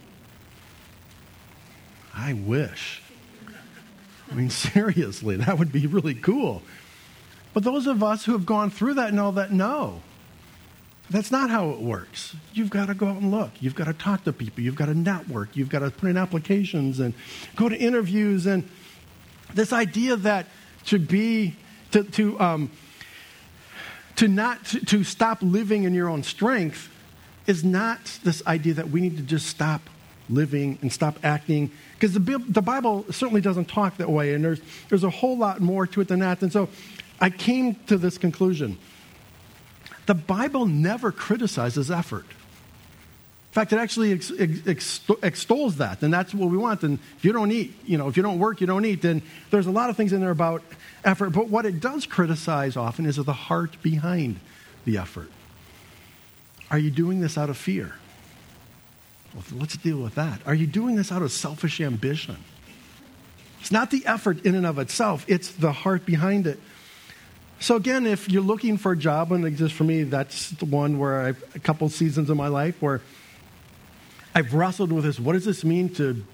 I 2.14 2.33
wish. 2.33 3.02
I 4.31 4.35
mean, 4.35 4.50
seriously, 4.50 5.37
that 5.37 5.59
would 5.59 5.73
be 5.73 5.87
really 5.87 6.14
cool. 6.14 6.62
But 7.52 7.64
those 7.64 7.88
of 7.88 8.02
us 8.02 8.25
who 8.25 8.33
have 8.33 8.47
gone 8.47 8.71
through 8.71 8.95
that 8.95 9.12
know 9.12 9.33
that 9.33 9.52
no, 9.52 10.00
that's 11.11 11.33
not 11.33 11.50
how 11.50 11.71
it 11.71 11.81
works. 11.81 12.37
You've 12.52 12.71
got 12.71 12.87
to 12.87 12.95
go 12.95 13.09
out 13.09 13.17
and 13.17 13.33
look. 13.33 13.50
You've 13.61 13.75
got 13.75 13.85
to 13.85 13.95
talk 13.95 14.25
to 14.25 14.33
people. 14.33 14.62
You've 14.62 14.76
got 14.76 14.87
to 14.87 14.95
network. 14.95 15.57
You've 15.57 15.71
got 15.71 15.81
to 15.81 15.90
put 15.90 16.09
in 16.09 16.17
applications 16.17 17.00
and 17.00 17.14
go 17.57 17.69
to 17.69 17.76
interviews. 17.76 18.47
And 18.47 18.69
this 19.55 19.73
idea 19.73 20.17
that 20.17 20.47
to 20.87 20.99
be, 20.99 21.57
to, 21.93 22.05
to, 22.05 22.38
um, 22.38 22.71
to 24.18 24.26
not, 24.26 24.64
to, 24.64 24.84
to 24.84 25.04
stop 25.04 25.38
living 25.42 25.84
in 25.84 25.94
your 25.94 26.08
own 26.08 26.25
strength 26.25 26.92
is 27.46 27.62
not 27.62 28.18
this 28.25 28.44
idea 28.46 28.75
that 28.75 28.90
we 28.90 29.00
need 29.00 29.16
to 29.16 29.22
just 29.22 29.46
stop 29.46 29.80
living 30.28 30.76
and 30.82 30.92
stop 30.92 31.18
acting. 31.22 31.70
Because 31.94 32.14
the, 32.14 32.20
the 32.48 32.60
Bible 32.60 33.06
certainly 33.12 33.40
doesn't 33.40 33.66
talk 33.66 33.96
that 33.98 34.10
way, 34.10 34.34
and 34.34 34.44
there's, 34.44 34.60
there's 34.88 35.04
a 35.04 35.10
whole 35.10 35.38
lot 35.38 35.60
more 35.60 35.87
to 35.87 36.00
it 36.00 36.08
than 36.08 36.18
that. 36.18 36.42
And 36.42 36.52
so 36.52 36.68
I 37.20 37.30
came 37.30 37.76
to 37.87 37.96
this 37.96 38.18
conclusion. 38.18 38.76
The 40.06 40.14
Bible 40.14 40.66
never 40.66 41.12
criticizes 41.12 41.88
effort. 41.88 42.26
Fact, 43.59 43.73
it 43.73 43.79
actually 43.79 44.12
ex- 44.12 44.31
ex- 44.38 45.00
extols 45.21 45.79
that, 45.79 46.03
and 46.03 46.15
that's 46.15 46.33
what 46.33 46.49
we 46.49 46.57
want. 46.57 46.85
And 46.85 47.00
if 47.17 47.25
you 47.25 47.33
don't 47.33 47.50
eat, 47.50 47.75
you 47.85 47.99
know, 47.99 48.07
if 48.07 48.17
you 48.17 48.23
don't 48.23 48.38
work, 48.38 48.61
you 48.61 48.69
don't 48.69 48.85
eat. 48.85 49.03
Then 49.03 49.21
there's 49.50 49.67
a 49.67 49.73
lot 49.73 49.91
of 49.91 49.97
things 49.97 50.12
in 50.12 50.21
there 50.21 50.31
about 50.31 50.62
effort. 51.05 51.31
But 51.31 51.49
what 51.49 51.67
it 51.67 51.81
does 51.81 52.07
criticize 52.07 52.77
often 52.77 53.05
is 53.05 53.17
the 53.17 53.33
heart 53.33 53.83
behind 53.83 54.38
the 54.85 54.97
effort. 54.97 55.29
Are 56.71 56.79
you 56.79 56.93
doing 56.93 57.19
this 57.19 57.37
out 57.37 57.50
of 57.50 57.57
fear? 57.57 57.95
Well, 59.35 59.43
let's 59.57 59.77
deal 59.77 59.99
with 59.99 60.15
that. 60.15 60.41
Are 60.47 60.55
you 60.55 60.69
doing 60.69 60.95
this 60.95 61.11
out 61.11 61.23
of 61.23 61.33
selfish 61.33 61.81
ambition? 61.81 62.37
It's 63.61 63.73
not 63.73 63.91
the 63.91 64.07
effort 64.07 64.47
in 64.47 64.55
and 64.55 64.67
of 64.67 64.79
itself, 64.79 65.25
it's 65.27 65.50
the 65.50 65.73
heart 65.73 66.07
behind 66.07 66.47
it. 66.47 66.61
So, 67.59 67.75
again, 67.75 68.07
if 68.07 68.31
you're 68.31 68.41
looking 68.41 68.77
for 68.77 68.93
a 68.93 68.97
job, 68.97 69.33
and 69.33 69.57
just 69.57 69.75
for 69.75 69.83
me, 69.83 70.05
that's 70.05 70.50
the 70.50 70.65
one 70.65 71.00
where 71.00 71.37
a 71.57 71.59
couple 71.59 71.88
seasons 71.88 72.31
of 72.31 72.37
my 72.37 72.47
life 72.47 72.81
where 72.81 73.00
I've 74.35 74.54
wrestled 74.54 74.92
with 74.92 75.04
this 75.04 75.18
what 75.18 75.32
does 75.32 75.44
this 75.44 75.64
mean 75.64 75.88
to, 75.94 76.25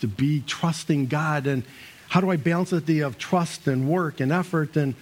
to 0.00 0.08
be 0.08 0.42
trusting 0.46 1.06
God? 1.06 1.46
And 1.46 1.64
how 2.08 2.20
do 2.20 2.30
I 2.30 2.36
balance 2.36 2.70
the 2.70 2.76
idea 2.76 3.06
of 3.06 3.18
trust 3.18 3.66
and 3.66 3.88
work 3.88 4.20
and 4.20 4.30
effort? 4.30 4.76
And 4.76 4.94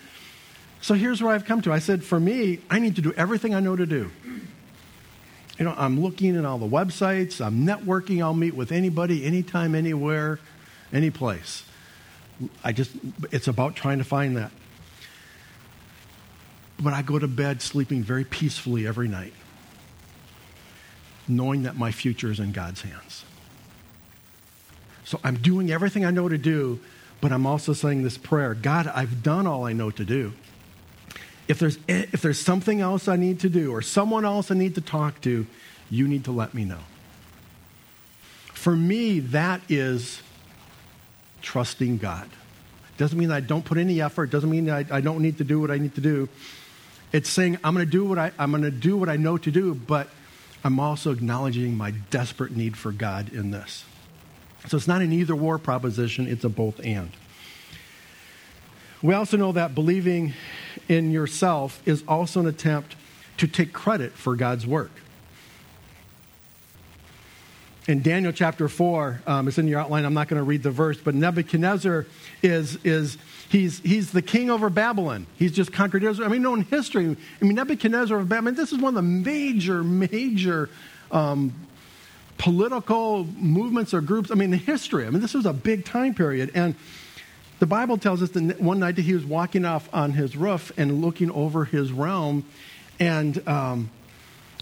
so 0.80 0.94
here's 0.94 1.23
where 1.23 1.35
I've 1.35 1.44
come 1.44 1.62
to. 1.62 1.73
I 1.73 1.78
said, 1.78 2.02
for 2.02 2.18
me, 2.18 2.59
I 2.68 2.78
need 2.78 2.97
to 2.97 3.02
do 3.02 3.12
everything 3.12 3.54
I 3.54 3.61
know 3.61 3.76
to 3.76 3.87
do. 3.87 4.11
You 5.59 5.64
know, 5.66 5.75
I'm 5.76 6.00
looking 6.00 6.37
at 6.37 6.44
all 6.44 6.59
the 6.59 6.66
websites, 6.66 7.44
I'm 7.44 7.66
networking, 7.66 8.23
I'll 8.23 8.35
meet 8.35 8.54
with 8.54 8.73
anybody, 8.73 9.25
anytime, 9.25 9.75
anywhere, 9.75 10.40
any 10.92 11.11
place. 11.11 11.62
I 12.64 12.73
just, 12.73 12.90
it's 13.30 13.47
about 13.47 13.76
trying 13.76 13.99
to 13.99 14.04
find 14.04 14.37
that. 14.37 14.50
But 16.80 16.94
I 16.94 17.02
go 17.02 17.18
to 17.18 17.28
bed 17.28 17.62
sleeping 17.62 18.02
very 18.02 18.25
peacefully 18.25 18.87
every 18.87 19.06
night, 19.06 19.35
knowing 21.29 21.62
that 21.62 21.76
my 21.76 21.93
future 21.93 22.31
is 22.31 22.41
in 22.41 22.52
God's 22.52 22.83
hands. 22.83 23.25
So 25.05 25.21
I'm 25.25 25.37
doing 25.37 25.71
everything 25.71 26.05
I 26.05 26.11
know 26.11 26.29
to 26.29 26.38
do, 26.38 26.81
but 27.21 27.33
I'm 27.33 27.47
also 27.47 27.73
saying 27.73 28.02
this 28.02 28.19
prayer 28.19 28.55
God, 28.55 28.87
I've 28.87 29.23
done 29.23 29.47
all 29.47 29.64
I 29.64 29.73
know 29.73 29.91
to 29.91 30.05
do 30.05 30.33
if 31.49 31.59
there's, 31.59 31.79
if 31.88 32.23
there's 32.23 32.38
something 32.38 32.81
else 32.81 33.09
I 33.09 33.17
need 33.17 33.41
to 33.41 33.49
do 33.49 33.73
or 33.73 33.83
someone 33.83 34.25
else 34.25 34.50
I 34.50 34.55
need 34.55 34.75
to 34.76 34.81
talk 34.81 35.21
to, 35.23 35.47
you 35.91 36.09
need 36.09 36.25
to 36.25 36.33
let 36.33 36.55
me 36.55 36.64
know. 36.64 36.79
For 38.55 38.75
me, 38.76 39.21
that 39.21 39.61
is 39.69 40.23
trusting 41.43 41.99
God. 41.99 42.29
Doesn't 42.97 43.19
mean 43.19 43.31
I 43.31 43.41
don't 43.41 43.64
put 43.64 43.79
any 43.79 44.00
effort. 44.00 44.31
Doesn't 44.31 44.50
mean 44.50 44.71
I, 44.71 44.87
I 44.91 45.00
don't 45.00 45.21
need 45.21 45.38
to 45.38 45.45
do 45.45 45.61
what 45.61 45.71
I 45.71 45.79
need 45.79 45.95
to 45.97 46.00
do. 46.00 46.29
It's 47.12 47.29
saying 47.29 47.59
I'm 47.64 47.75
going 47.75 47.85
to 47.85 47.91
do 47.91 48.05
what 48.05 48.19
I 48.19 48.33
I'm 48.38 48.50
going 48.50 48.62
to 48.62 48.71
do 48.71 48.97
what 48.97 49.09
I 49.09 49.17
know 49.17 49.37
to 49.37 49.50
do, 49.50 49.75
but 49.75 50.09
I'm 50.64 50.78
also 50.78 51.11
acknowledging 51.11 51.76
my 51.76 51.90
desperate 52.11 52.57
need 52.57 52.76
for 52.76 52.92
God 52.92 53.33
in 53.33 53.50
this. 53.50 53.85
So 54.69 54.76
it's 54.76 54.87
not 54.87 55.02
an 55.02 55.12
either 55.12 55.35
war 55.35 55.59
proposition, 55.59 56.28
it's 56.28 56.45
a 56.45 56.49
both 56.49 56.81
and. 56.85 57.11
We 59.02 59.14
also 59.14 59.37
know 59.37 59.50
that 59.52 59.75
believing 59.75 60.35
in 60.88 61.11
yourself 61.11 61.83
is 61.85 62.04
also 62.07 62.40
an 62.40 62.47
attempt 62.47 62.95
to 63.38 63.49
take 63.49 63.73
credit 63.73 64.12
for 64.12 64.37
God's 64.37 64.66
work. 64.66 64.92
In 67.89 68.03
Daniel 68.03 68.33
chapter 68.33 68.69
4, 68.69 69.23
um, 69.27 69.49
it's 69.49 69.59
in 69.59 69.67
your 69.67 69.81
outline, 69.81 70.05
I'm 70.05 70.15
not 70.15 70.29
going 70.29 70.39
to 70.39 70.45
read 70.45 70.62
the 70.62 70.71
verse, 70.71 70.99
but 70.99 71.15
Nebuchadnezzar 71.15 72.07
is, 72.43 72.79
is 72.85 73.19
he's, 73.49 73.81
he's 73.81 74.12
the 74.12 74.23
king 74.23 74.51
over 74.51 74.71
Babylon. 74.71 75.27
He's 75.37 75.53
just 75.53 75.73
conquered 75.73 76.05
Israel. 76.05 76.29
I 76.29 76.33
mean, 76.33 76.43
known 76.43 76.62
history. 76.62 77.05
I 77.05 77.45
mean, 77.45 77.55
Nebuchadnezzar 77.57 78.19
of 78.19 78.29
Babylon, 78.29 78.55
this 78.55 78.73
is 78.73 78.79
one 78.79 78.91
of 78.91 78.95
the 78.95 79.03
major, 79.03 79.83
major 79.83 80.71
um, 81.11 81.53
political 82.39 83.25
movements 83.25 83.93
or 83.93 84.01
groups. 84.01 84.31
I 84.31 84.35
mean, 84.35 84.53
in 84.53 84.61
history. 84.61 85.07
I 85.07 85.11
mean, 85.11 85.21
this 85.21 85.35
was 85.35 85.47
a 85.47 85.53
big 85.53 85.85
time 85.85 86.15
period. 86.15 86.53
And 86.55 86.77
the 87.59 87.67
Bible 87.67 87.99
tells 87.99 88.23
us 88.23 88.31
that 88.31 88.61
one 88.61 88.79
night 88.79 88.97
that 88.97 89.03
he 89.03 89.15
was 89.15 89.25
walking 89.25 89.65
off 89.65 89.89
on 89.93 90.12
his 90.12 90.37
roof 90.37 90.71
and 90.77 91.01
looking 91.03 91.31
over 91.33 91.65
his 91.65 91.93
realm, 91.93 92.45
and 93.01 93.47
um, 93.49 93.91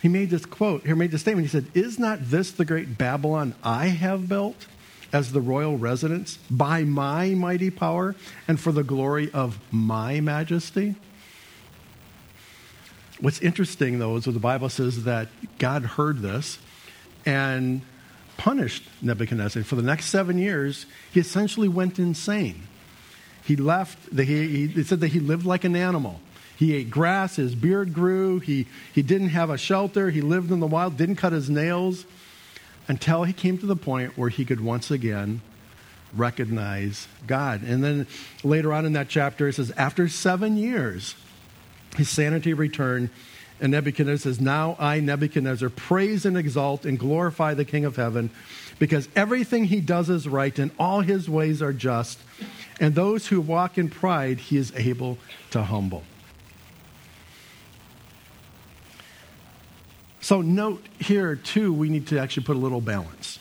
he 0.00 0.08
made 0.08 0.30
this 0.30 0.46
quote, 0.46 0.86
he 0.86 0.92
made 0.94 1.10
this 1.10 1.20
statement. 1.20 1.46
He 1.46 1.50
said, 1.50 1.66
Is 1.74 1.98
not 1.98 2.18
this 2.22 2.50
the 2.50 2.64
great 2.64 2.96
Babylon 2.96 3.54
I 3.62 3.88
have 3.88 4.28
built 4.28 4.66
as 5.12 5.32
the 5.32 5.40
royal 5.40 5.76
residence 5.76 6.38
by 6.50 6.84
my 6.84 7.30
mighty 7.30 7.70
power 7.70 8.14
and 8.48 8.58
for 8.58 8.72
the 8.72 8.82
glory 8.82 9.30
of 9.32 9.58
my 9.70 10.20
majesty? 10.20 10.94
What's 13.20 13.40
interesting, 13.40 13.98
though, 13.98 14.16
is 14.16 14.24
that 14.24 14.32
the 14.32 14.40
Bible 14.40 14.70
says 14.70 15.04
that 15.04 15.28
God 15.58 15.84
heard 15.84 16.20
this 16.20 16.58
and 17.26 17.82
punished 18.38 18.82
Nebuchadnezzar. 19.02 19.62
For 19.64 19.76
the 19.76 19.82
next 19.82 20.06
seven 20.06 20.38
years, 20.38 20.86
he 21.12 21.20
essentially 21.20 21.68
went 21.68 21.98
insane. 21.98 22.62
He 23.44 23.56
left, 23.56 24.14
the, 24.14 24.24
he, 24.24 24.68
he 24.68 24.82
said 24.82 25.00
that 25.00 25.08
he 25.08 25.20
lived 25.20 25.44
like 25.44 25.64
an 25.64 25.76
animal. 25.76 26.20
He 26.60 26.74
ate 26.74 26.90
grass, 26.90 27.36
his 27.36 27.54
beard 27.54 27.94
grew, 27.94 28.38
he, 28.38 28.66
he 28.92 29.00
didn't 29.00 29.30
have 29.30 29.48
a 29.48 29.56
shelter, 29.56 30.10
he 30.10 30.20
lived 30.20 30.50
in 30.50 30.60
the 30.60 30.66
wild, 30.66 30.98
didn't 30.98 31.16
cut 31.16 31.32
his 31.32 31.48
nails 31.48 32.04
until 32.86 33.24
he 33.24 33.32
came 33.32 33.56
to 33.56 33.64
the 33.64 33.76
point 33.76 34.18
where 34.18 34.28
he 34.28 34.44
could 34.44 34.60
once 34.60 34.90
again 34.90 35.40
recognize 36.14 37.08
God. 37.26 37.62
And 37.62 37.82
then 37.82 38.06
later 38.44 38.74
on 38.74 38.84
in 38.84 38.92
that 38.92 39.08
chapter, 39.08 39.48
it 39.48 39.54
says, 39.54 39.70
after 39.70 40.06
seven 40.06 40.58
years, 40.58 41.14
his 41.96 42.10
sanity 42.10 42.52
returned. 42.52 43.08
And 43.58 43.72
Nebuchadnezzar 43.72 44.18
says, 44.18 44.38
Now 44.38 44.76
I, 44.78 45.00
Nebuchadnezzar, 45.00 45.70
praise 45.70 46.26
and 46.26 46.36
exalt 46.36 46.84
and 46.84 46.98
glorify 46.98 47.54
the 47.54 47.64
King 47.64 47.86
of 47.86 47.96
heaven, 47.96 48.28
because 48.78 49.08
everything 49.16 49.64
he 49.64 49.80
does 49.80 50.10
is 50.10 50.28
right 50.28 50.58
and 50.58 50.72
all 50.78 51.00
his 51.00 51.26
ways 51.26 51.62
are 51.62 51.72
just. 51.72 52.18
And 52.78 52.94
those 52.94 53.28
who 53.28 53.40
walk 53.40 53.78
in 53.78 53.88
pride, 53.88 54.40
he 54.40 54.58
is 54.58 54.74
able 54.76 55.16
to 55.52 55.62
humble. 55.62 56.02
So, 60.20 60.42
note 60.42 60.84
here, 60.98 61.36
too, 61.36 61.72
we 61.72 61.88
need 61.88 62.08
to 62.08 62.18
actually 62.18 62.44
put 62.44 62.56
a 62.56 62.58
little 62.58 62.80
balance. 62.80 63.38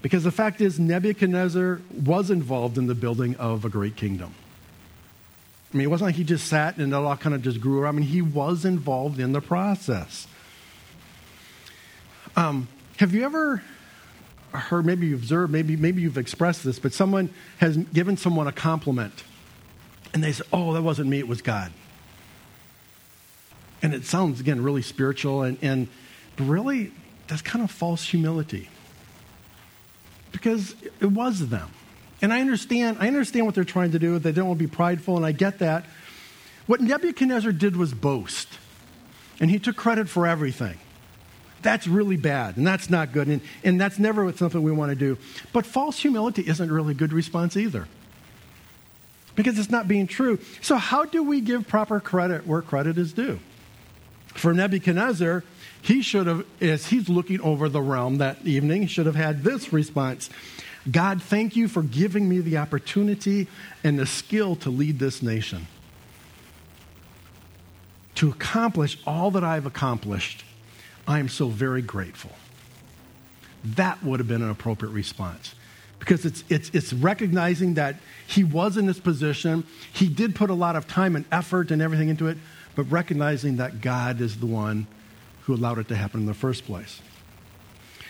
Because 0.00 0.24
the 0.24 0.32
fact 0.32 0.60
is, 0.60 0.80
Nebuchadnezzar 0.80 1.80
was 2.04 2.30
involved 2.30 2.78
in 2.78 2.86
the 2.86 2.94
building 2.94 3.36
of 3.36 3.64
a 3.64 3.68
great 3.68 3.94
kingdom. 3.94 4.34
I 5.72 5.76
mean, 5.76 5.86
it 5.86 5.90
wasn't 5.90 6.08
like 6.08 6.16
he 6.16 6.24
just 6.24 6.48
sat 6.48 6.76
and 6.76 6.92
it 6.92 6.96
all 6.96 7.16
kind 7.16 7.34
of 7.34 7.42
just 7.42 7.60
grew 7.60 7.80
around. 7.80 7.96
I 7.96 7.98
mean, 8.00 8.08
he 8.08 8.20
was 8.20 8.64
involved 8.64 9.20
in 9.20 9.32
the 9.32 9.40
process. 9.40 10.26
Um, 12.36 12.68
have 12.98 13.14
you 13.14 13.24
ever 13.24 13.62
heard, 14.52 14.84
maybe 14.84 15.06
you've 15.06 15.20
observed, 15.20 15.52
maybe, 15.52 15.76
maybe 15.76 16.02
you've 16.02 16.18
expressed 16.18 16.64
this, 16.64 16.78
but 16.78 16.92
someone 16.92 17.30
has 17.58 17.76
given 17.76 18.16
someone 18.16 18.46
a 18.46 18.52
compliment 18.52 19.24
and 20.12 20.22
they 20.22 20.32
say, 20.32 20.44
Oh, 20.52 20.72
that 20.74 20.82
wasn't 20.82 21.08
me, 21.08 21.18
it 21.18 21.28
was 21.28 21.40
God. 21.40 21.72
And 23.82 23.94
it 23.94 24.04
sounds, 24.04 24.40
again, 24.40 24.62
really 24.62 24.82
spiritual, 24.82 25.42
and, 25.42 25.58
and 25.60 25.88
really, 26.38 26.92
that's 27.26 27.42
kind 27.42 27.64
of 27.64 27.70
false 27.70 28.04
humility. 28.04 28.68
Because 30.30 30.74
it 31.00 31.10
was 31.10 31.48
them. 31.48 31.70
And 32.22 32.32
I 32.32 32.40
understand, 32.40 32.98
I 33.00 33.08
understand 33.08 33.46
what 33.46 33.56
they're 33.56 33.64
trying 33.64 33.90
to 33.92 33.98
do. 33.98 34.18
They 34.20 34.30
don't 34.30 34.46
want 34.46 34.60
to 34.60 34.64
be 34.64 34.72
prideful, 34.72 35.16
and 35.16 35.26
I 35.26 35.32
get 35.32 35.58
that. 35.58 35.84
What 36.66 36.80
Nebuchadnezzar 36.80 37.52
did 37.52 37.76
was 37.76 37.92
boast. 37.92 38.48
And 39.40 39.50
he 39.50 39.58
took 39.58 39.76
credit 39.76 40.08
for 40.08 40.26
everything. 40.26 40.78
That's 41.62 41.86
really 41.86 42.16
bad, 42.16 42.56
and 42.56 42.66
that's 42.66 42.90
not 42.90 43.12
good. 43.12 43.28
And, 43.28 43.40
and 43.64 43.80
that's 43.80 43.98
never 43.98 44.32
something 44.32 44.62
we 44.62 44.72
want 44.72 44.90
to 44.90 44.96
do. 44.96 45.18
But 45.52 45.66
false 45.66 45.98
humility 45.98 46.42
isn't 46.46 46.70
really 46.70 46.92
a 46.92 46.94
good 46.94 47.12
response 47.12 47.56
either. 47.56 47.88
Because 49.34 49.58
it's 49.58 49.70
not 49.70 49.88
being 49.88 50.06
true. 50.06 50.38
So, 50.60 50.76
how 50.76 51.04
do 51.04 51.22
we 51.22 51.40
give 51.40 51.66
proper 51.66 52.00
credit 52.00 52.46
where 52.46 52.62
credit 52.62 52.98
is 52.98 53.12
due? 53.12 53.40
For 54.34 54.52
Nebuchadnezzar, 54.52 55.44
he 55.82 56.02
should 56.02 56.26
have, 56.26 56.46
as 56.60 56.86
he's 56.86 57.08
looking 57.08 57.40
over 57.40 57.68
the 57.68 57.82
realm 57.82 58.18
that 58.18 58.44
evening, 58.46 58.86
should 58.86 59.06
have 59.06 59.16
had 59.16 59.42
this 59.42 59.72
response 59.72 60.30
God, 60.90 61.22
thank 61.22 61.54
you 61.54 61.68
for 61.68 61.82
giving 61.82 62.28
me 62.28 62.40
the 62.40 62.56
opportunity 62.56 63.46
and 63.84 63.98
the 63.98 64.06
skill 64.06 64.56
to 64.56 64.70
lead 64.70 64.98
this 64.98 65.22
nation. 65.22 65.68
To 68.16 68.30
accomplish 68.30 68.98
all 69.06 69.30
that 69.32 69.44
I've 69.44 69.64
accomplished, 69.66 70.44
I 71.06 71.18
am 71.20 71.28
so 71.28 71.48
very 71.48 71.82
grateful. 71.82 72.32
That 73.64 74.02
would 74.02 74.18
have 74.18 74.28
been 74.28 74.42
an 74.42 74.50
appropriate 74.50 74.90
response 74.90 75.54
because 76.00 76.24
it's, 76.24 76.42
it's, 76.48 76.68
it's 76.70 76.92
recognizing 76.92 77.74
that 77.74 77.96
he 78.26 78.42
was 78.42 78.76
in 78.76 78.86
this 78.86 78.98
position. 78.98 79.64
He 79.92 80.08
did 80.08 80.34
put 80.34 80.50
a 80.50 80.54
lot 80.54 80.74
of 80.74 80.88
time 80.88 81.14
and 81.14 81.24
effort 81.30 81.70
and 81.70 81.80
everything 81.80 82.08
into 82.08 82.26
it, 82.26 82.38
but 82.74 82.84
recognizing 82.90 83.56
that 83.56 83.80
God 83.80 84.20
is 84.20 84.38
the 84.38 84.46
one 84.46 84.86
who 85.42 85.54
allowed 85.54 85.78
it 85.78 85.88
to 85.88 85.96
happen 85.96 86.20
in 86.20 86.26
the 86.26 86.34
first 86.34 86.64
place. 86.64 87.00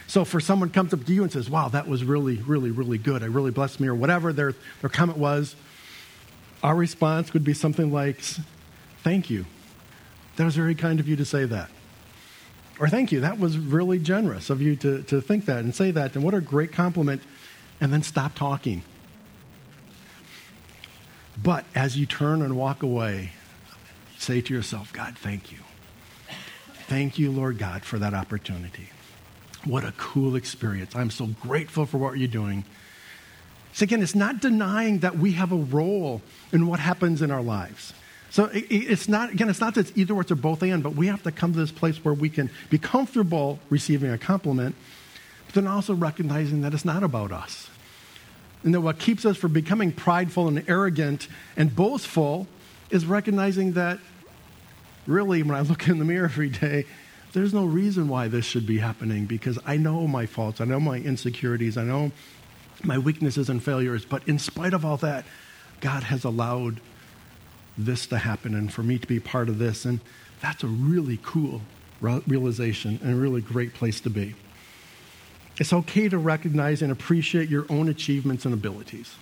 So 0.06 0.24
for 0.24 0.40
someone 0.40 0.70
comes 0.70 0.92
up 0.92 1.04
to 1.04 1.12
you 1.12 1.22
and 1.22 1.32
says, 1.32 1.48
wow, 1.48 1.68
that 1.68 1.88
was 1.88 2.04
really, 2.04 2.36
really, 2.36 2.70
really 2.70 2.98
good. 2.98 3.22
I 3.22 3.26
really 3.26 3.50
blessed 3.50 3.80
me, 3.80 3.88
or 3.88 3.94
whatever 3.94 4.32
their, 4.32 4.54
their 4.80 4.90
comment 4.90 5.18
was, 5.18 5.56
our 6.62 6.76
response 6.76 7.32
would 7.32 7.44
be 7.44 7.54
something 7.54 7.90
like, 7.90 8.20
thank 9.02 9.30
you. 9.30 9.46
That 10.36 10.44
was 10.44 10.54
very 10.54 10.74
kind 10.74 11.00
of 11.00 11.08
you 11.08 11.16
to 11.16 11.24
say 11.24 11.44
that. 11.46 11.70
Or 12.78 12.88
thank 12.88 13.12
you. 13.12 13.20
That 13.20 13.38
was 13.38 13.58
really 13.58 13.98
generous 13.98 14.50
of 14.50 14.60
you 14.60 14.76
to, 14.76 15.02
to 15.04 15.20
think 15.20 15.46
that 15.46 15.58
and 15.58 15.74
say 15.74 15.90
that. 15.90 16.14
And 16.14 16.24
what 16.24 16.34
a 16.34 16.40
great 16.40 16.72
compliment. 16.72 17.22
And 17.80 17.92
then 17.92 18.02
stop 18.02 18.34
talking. 18.34 18.82
But 21.42 21.64
as 21.74 21.96
you 21.96 22.06
turn 22.06 22.42
and 22.42 22.56
walk 22.56 22.82
away, 22.82 23.32
say 24.22 24.40
to 24.40 24.54
yourself, 24.54 24.92
God, 24.92 25.18
thank 25.18 25.52
you. 25.52 25.58
Thank 26.86 27.18
you, 27.18 27.30
Lord 27.30 27.58
God, 27.58 27.84
for 27.84 27.98
that 27.98 28.14
opportunity. 28.14 28.88
What 29.64 29.84
a 29.84 29.92
cool 29.92 30.36
experience. 30.36 30.94
I'm 30.94 31.10
so 31.10 31.26
grateful 31.26 31.86
for 31.86 31.98
what 31.98 32.18
you're 32.18 32.28
doing. 32.28 32.64
So, 33.72 33.84
again, 33.84 34.02
it's 34.02 34.14
not 34.14 34.40
denying 34.40 34.98
that 34.98 35.16
we 35.16 35.32
have 35.32 35.52
a 35.52 35.56
role 35.56 36.20
in 36.52 36.66
what 36.66 36.80
happens 36.80 37.22
in 37.22 37.30
our 37.30 37.42
lives. 37.42 37.94
So, 38.30 38.50
it's 38.52 39.08
not, 39.08 39.30
again, 39.32 39.48
it's 39.48 39.60
not 39.60 39.74
that 39.74 39.88
it's 39.88 39.98
either 39.98 40.14
or, 40.14 40.22
it's 40.22 40.32
both 40.32 40.62
and, 40.62 40.82
but 40.82 40.94
we 40.94 41.06
have 41.06 41.22
to 41.22 41.32
come 41.32 41.52
to 41.52 41.58
this 41.58 41.72
place 41.72 42.04
where 42.04 42.14
we 42.14 42.28
can 42.28 42.50
be 42.70 42.78
comfortable 42.78 43.58
receiving 43.70 44.10
a 44.10 44.18
compliment, 44.18 44.74
but 45.46 45.54
then 45.54 45.66
also 45.66 45.94
recognizing 45.94 46.62
that 46.62 46.74
it's 46.74 46.84
not 46.84 47.02
about 47.02 47.32
us. 47.32 47.70
And 48.64 48.74
that 48.74 48.80
what 48.80 48.98
keeps 48.98 49.24
us 49.24 49.36
from 49.36 49.52
becoming 49.52 49.92
prideful 49.92 50.48
and 50.48 50.68
arrogant 50.68 51.28
and 51.56 51.74
boastful 51.74 52.46
is 52.90 53.06
recognizing 53.06 53.72
that 53.72 53.98
really, 55.06 55.42
when 55.42 55.56
I 55.56 55.60
look 55.60 55.88
in 55.88 55.98
the 55.98 56.04
mirror 56.04 56.24
every 56.26 56.48
day, 56.48 56.86
there's 57.32 57.54
no 57.54 57.64
reason 57.64 58.08
why 58.08 58.28
this 58.28 58.44
should 58.44 58.66
be 58.66 58.78
happening 58.78 59.26
because 59.26 59.58
I 59.64 59.76
know 59.76 60.06
my 60.06 60.26
faults, 60.26 60.60
I 60.60 60.64
know 60.64 60.80
my 60.80 60.98
insecurities, 60.98 61.76
I 61.76 61.84
know 61.84 62.12
my 62.84 62.98
weaknesses 62.98 63.48
and 63.48 63.62
failures, 63.62 64.04
but 64.04 64.26
in 64.28 64.38
spite 64.38 64.74
of 64.74 64.84
all 64.84 64.98
that, 64.98 65.24
God 65.80 66.04
has 66.04 66.24
allowed 66.24 66.80
this 67.78 68.06
to 68.08 68.18
happen 68.18 68.54
and 68.54 68.72
for 68.72 68.82
me 68.82 68.98
to 68.98 69.06
be 69.06 69.18
part 69.18 69.48
of 69.48 69.58
this. 69.58 69.84
And 69.84 70.00
that's 70.40 70.62
a 70.62 70.66
really 70.66 71.18
cool 71.22 71.62
realization 72.00 72.98
and 73.02 73.14
a 73.14 73.16
really 73.16 73.40
great 73.40 73.74
place 73.74 74.00
to 74.00 74.10
be. 74.10 74.34
It's 75.58 75.72
okay 75.72 76.08
to 76.08 76.18
recognize 76.18 76.82
and 76.82 76.90
appreciate 76.90 77.48
your 77.48 77.66
own 77.68 77.88
achievements 77.88 78.44
and 78.44 78.54
abilities. 78.54 79.14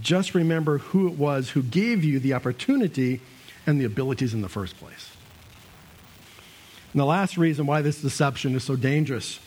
Just 0.00 0.34
remember 0.34 0.78
who 0.78 1.08
it 1.08 1.14
was 1.14 1.50
who 1.50 1.62
gave 1.62 2.04
you 2.04 2.18
the 2.18 2.34
opportunity 2.34 3.20
and 3.70 3.80
the 3.80 3.84
abilities 3.84 4.34
in 4.34 4.42
the 4.42 4.48
first 4.48 4.76
place. 4.78 5.10
And 6.92 7.00
the 7.00 7.06
last 7.06 7.38
reason 7.38 7.66
why 7.66 7.82
this 7.82 8.02
deception 8.02 8.54
is 8.56 8.64
so 8.64 8.74
dangerous 8.74 9.38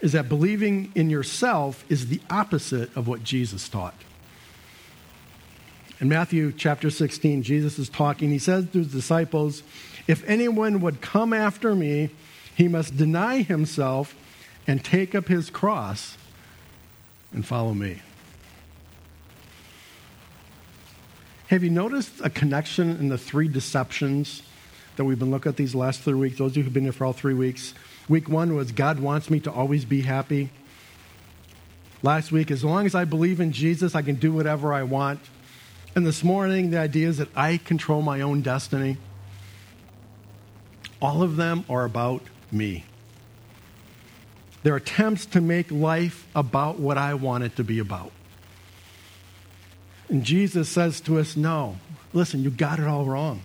is 0.00 0.12
that 0.12 0.28
believing 0.28 0.90
in 0.94 1.08
yourself 1.08 1.84
is 1.88 2.08
the 2.08 2.20
opposite 2.28 2.94
of 2.96 3.06
what 3.06 3.22
Jesus 3.22 3.68
taught. 3.68 3.94
In 6.00 6.08
Matthew 6.08 6.52
chapter 6.52 6.90
16, 6.90 7.42
Jesus 7.42 7.78
is 7.78 7.88
talking. 7.88 8.30
He 8.30 8.38
says 8.38 8.66
to 8.72 8.78
his 8.78 8.90
disciples, 8.90 9.62
If 10.08 10.28
anyone 10.28 10.80
would 10.80 11.00
come 11.00 11.32
after 11.32 11.76
me, 11.76 12.10
he 12.56 12.66
must 12.66 12.96
deny 12.96 13.42
himself 13.42 14.16
and 14.66 14.82
take 14.82 15.14
up 15.14 15.28
his 15.28 15.48
cross 15.48 16.16
and 17.32 17.46
follow 17.46 17.74
me. 17.74 18.00
Have 21.50 21.62
you 21.62 21.70
noticed 21.70 22.20
a 22.22 22.30
connection 22.30 22.90
in 22.98 23.08
the 23.08 23.18
three 23.18 23.48
deceptions 23.48 24.42
that 24.96 25.04
we've 25.04 25.18
been 25.18 25.30
looking 25.30 25.50
at 25.50 25.56
these 25.56 25.74
last 25.74 26.00
three 26.00 26.14
weeks? 26.14 26.38
Those 26.38 26.52
of 26.52 26.56
you 26.56 26.62
who've 26.62 26.72
been 26.72 26.84
here 26.84 26.92
for 26.92 27.04
all 27.04 27.12
three 27.12 27.34
weeks, 27.34 27.74
Week 28.10 28.28
one 28.28 28.56
was 28.56 28.72
God 28.72 28.98
wants 28.98 29.30
me 29.30 29.38
to 29.38 29.52
always 29.52 29.84
be 29.84 30.00
happy. 30.00 30.50
Last 32.02 32.32
week, 32.32 32.50
as 32.50 32.64
long 32.64 32.84
as 32.84 32.92
I 32.92 33.04
believe 33.04 33.38
in 33.38 33.52
Jesus, 33.52 33.94
I 33.94 34.02
can 34.02 34.16
do 34.16 34.32
whatever 34.32 34.72
I 34.72 34.82
want. 34.82 35.20
And 35.94 36.04
this 36.04 36.24
morning, 36.24 36.72
the 36.72 36.78
idea 36.80 37.08
is 37.08 37.18
that 37.18 37.28
I 37.36 37.58
control 37.58 38.02
my 38.02 38.20
own 38.20 38.40
destiny. 38.42 38.96
All 41.00 41.22
of 41.22 41.36
them 41.36 41.64
are 41.68 41.84
about 41.84 42.22
me. 42.50 42.84
They're 44.64 44.74
attempts 44.74 45.26
to 45.26 45.40
make 45.40 45.70
life 45.70 46.26
about 46.34 46.80
what 46.80 46.98
I 46.98 47.14
want 47.14 47.44
it 47.44 47.54
to 47.56 47.64
be 47.64 47.78
about. 47.78 48.10
And 50.10 50.24
Jesus 50.24 50.68
says 50.68 51.00
to 51.02 51.18
us, 51.18 51.36
No, 51.36 51.76
listen, 52.12 52.42
you 52.42 52.50
got 52.50 52.78
it 52.78 52.86
all 52.86 53.04
wrong. 53.04 53.42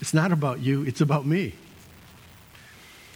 It's 0.00 0.12
not 0.12 0.32
about 0.32 0.60
you, 0.60 0.82
it's 0.82 1.00
about 1.00 1.24
me. 1.24 1.54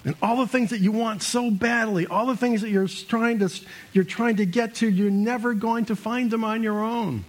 And 0.04 0.14
all 0.22 0.36
the 0.36 0.46
things 0.46 0.70
that 0.70 0.78
you 0.78 0.92
want 0.92 1.22
so 1.22 1.50
badly, 1.50 2.06
all 2.06 2.26
the 2.26 2.36
things 2.36 2.62
that 2.62 2.70
you're 2.70 2.86
trying 2.86 3.40
to, 3.40 3.50
you're 3.92 4.04
trying 4.04 4.36
to 4.36 4.46
get 4.46 4.76
to, 4.76 4.88
you're 4.88 5.10
never 5.10 5.54
going 5.54 5.86
to 5.86 5.96
find 5.96 6.30
them 6.30 6.44
on 6.44 6.62
your 6.62 6.80
own. 6.80 7.24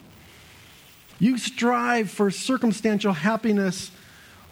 You 1.18 1.38
strive 1.38 2.10
for 2.12 2.32
circumstantial 2.32 3.12
happiness 3.12 3.92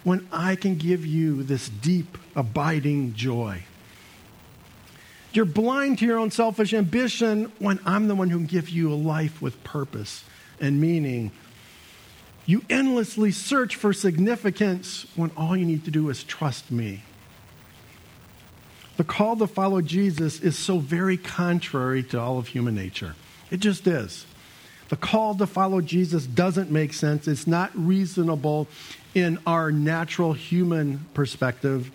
when 0.04 0.28
I 0.32 0.56
can 0.56 0.76
give 0.76 1.06
you 1.06 1.44
this 1.44 1.70
deep, 1.70 2.18
abiding 2.36 3.14
joy. 3.14 3.64
You're 5.38 5.46
blind 5.46 6.00
to 6.00 6.06
your 6.08 6.18
own 6.18 6.32
selfish 6.32 6.74
ambition 6.74 7.52
when 7.60 7.80
I'm 7.86 8.08
the 8.08 8.16
one 8.16 8.32
who 8.32 8.40
can 8.40 8.48
give 8.48 8.70
you 8.70 8.92
a 8.92 8.96
life 8.96 9.40
with 9.40 9.64
purpose 9.64 10.24
and 10.60 10.82
meaning. 10.82 11.30
You 12.48 12.64
endlessly 12.72 13.30
search 13.30 13.76
for 13.76 13.94
significance 13.94 15.06
when 15.16 15.30
all 15.38 15.56
you 15.56 15.64
need 15.64 15.86
to 15.86 15.92
do 15.92 16.10
is 16.10 16.24
trust 16.24 16.72
me. 16.72 17.04
The 18.96 19.04
call 19.04 19.36
to 19.36 19.46
follow 19.46 19.80
Jesus 19.80 20.40
is 20.40 20.58
so 20.58 20.80
very 20.80 21.18
contrary 21.18 22.02
to 22.02 22.20
all 22.20 22.40
of 22.40 22.48
human 22.48 22.74
nature. 22.74 23.14
It 23.52 23.60
just 23.60 23.86
is. 23.86 24.26
The 24.90 24.98
call 24.98 25.36
to 25.36 25.46
follow 25.46 25.82
Jesus 25.82 26.26
doesn't 26.26 26.72
make 26.72 26.94
sense. 26.94 27.28
It's 27.28 27.46
not 27.46 27.70
reasonable 27.76 28.68
in 29.14 29.38
our 29.46 29.72
natural 29.72 30.34
human 30.34 31.06
perspective. 31.14 31.92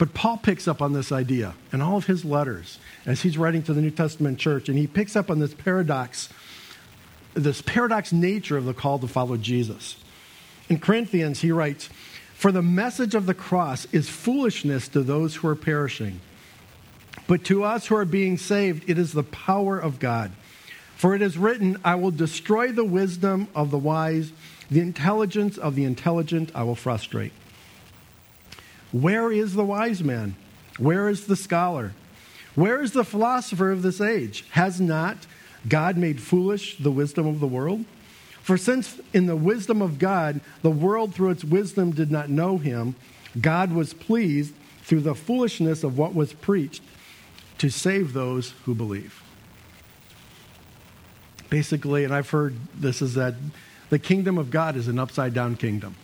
But 0.00 0.14
Paul 0.14 0.38
picks 0.38 0.66
up 0.66 0.80
on 0.80 0.94
this 0.94 1.12
idea 1.12 1.52
in 1.74 1.82
all 1.82 1.98
of 1.98 2.06
his 2.06 2.24
letters 2.24 2.78
as 3.04 3.20
he's 3.20 3.36
writing 3.36 3.62
to 3.64 3.74
the 3.74 3.82
New 3.82 3.90
Testament 3.90 4.38
church, 4.38 4.70
and 4.70 4.78
he 4.78 4.86
picks 4.86 5.14
up 5.14 5.30
on 5.30 5.40
this 5.40 5.52
paradox, 5.52 6.30
this 7.34 7.60
paradox 7.60 8.10
nature 8.10 8.56
of 8.56 8.64
the 8.64 8.72
call 8.72 8.98
to 8.98 9.06
follow 9.06 9.36
Jesus. 9.36 10.02
In 10.70 10.78
Corinthians, 10.78 11.42
he 11.42 11.52
writes, 11.52 11.90
for 12.32 12.50
the 12.50 12.62
message 12.62 13.14
of 13.14 13.26
the 13.26 13.34
cross 13.34 13.86
is 13.92 14.08
foolishness 14.08 14.88
to 14.88 15.02
those 15.02 15.36
who 15.36 15.48
are 15.48 15.54
perishing. 15.54 16.22
But 17.26 17.44
to 17.44 17.62
us 17.64 17.88
who 17.88 17.96
are 17.96 18.06
being 18.06 18.38
saved, 18.38 18.88
it 18.88 18.96
is 18.96 19.12
the 19.12 19.22
power 19.22 19.78
of 19.78 19.98
God. 19.98 20.32
For 20.96 21.14
it 21.14 21.20
is 21.20 21.36
written, 21.36 21.76
I 21.84 21.96
will 21.96 22.10
destroy 22.10 22.72
the 22.72 22.86
wisdom 22.86 23.48
of 23.54 23.70
the 23.70 23.76
wise, 23.76 24.32
the 24.70 24.80
intelligence 24.80 25.58
of 25.58 25.74
the 25.74 25.84
intelligent 25.84 26.52
I 26.54 26.62
will 26.62 26.74
frustrate. 26.74 27.32
Where 28.92 29.30
is 29.30 29.54
the 29.54 29.64
wise 29.64 30.02
man? 30.02 30.36
Where 30.78 31.08
is 31.08 31.26
the 31.26 31.36
scholar? 31.36 31.92
Where 32.54 32.82
is 32.82 32.92
the 32.92 33.04
philosopher 33.04 33.70
of 33.70 33.82
this 33.82 34.00
age? 34.00 34.44
Has 34.50 34.80
not 34.80 35.18
God 35.68 35.96
made 35.96 36.20
foolish 36.20 36.78
the 36.78 36.90
wisdom 36.90 37.26
of 37.26 37.40
the 37.40 37.46
world? 37.46 37.84
For 38.42 38.56
since 38.56 38.98
in 39.12 39.26
the 39.26 39.36
wisdom 39.36 39.82
of 39.82 39.98
God, 39.98 40.40
the 40.62 40.70
world 40.70 41.14
through 41.14 41.30
its 41.30 41.44
wisdom 41.44 41.92
did 41.92 42.10
not 42.10 42.30
know 42.30 42.58
him, 42.58 42.96
God 43.40 43.72
was 43.72 43.94
pleased 43.94 44.54
through 44.82 45.02
the 45.02 45.14
foolishness 45.14 45.84
of 45.84 45.96
what 45.96 46.14
was 46.14 46.32
preached 46.32 46.82
to 47.58 47.70
save 47.70 48.12
those 48.12 48.54
who 48.64 48.74
believe. 48.74 49.22
Basically, 51.50 52.04
and 52.04 52.14
I've 52.14 52.30
heard 52.30 52.56
this 52.74 53.02
is 53.02 53.14
that 53.14 53.34
the 53.90 53.98
kingdom 53.98 54.38
of 54.38 54.50
God 54.50 54.76
is 54.76 54.88
an 54.88 54.98
upside 54.98 55.34
down 55.34 55.56
kingdom. 55.56 55.94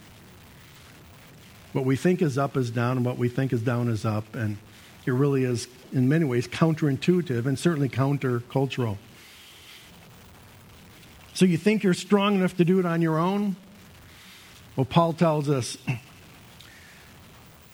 What 1.76 1.84
we 1.84 1.94
think 1.94 2.22
is 2.22 2.38
up 2.38 2.56
is 2.56 2.70
down, 2.70 2.96
and 2.96 3.04
what 3.04 3.18
we 3.18 3.28
think 3.28 3.52
is 3.52 3.60
down 3.60 3.90
is 3.90 4.06
up. 4.06 4.34
And 4.34 4.56
it 5.04 5.10
really 5.10 5.44
is, 5.44 5.68
in 5.92 6.08
many 6.08 6.24
ways, 6.24 6.48
counterintuitive 6.48 7.44
and 7.44 7.58
certainly 7.58 7.90
countercultural. 7.90 8.96
So 11.34 11.44
you 11.44 11.58
think 11.58 11.82
you're 11.82 11.92
strong 11.92 12.36
enough 12.36 12.56
to 12.56 12.64
do 12.64 12.78
it 12.78 12.86
on 12.86 13.02
your 13.02 13.18
own? 13.18 13.56
Well, 14.74 14.86
Paul 14.86 15.12
tells 15.12 15.50
us 15.50 15.76
a 15.86 15.98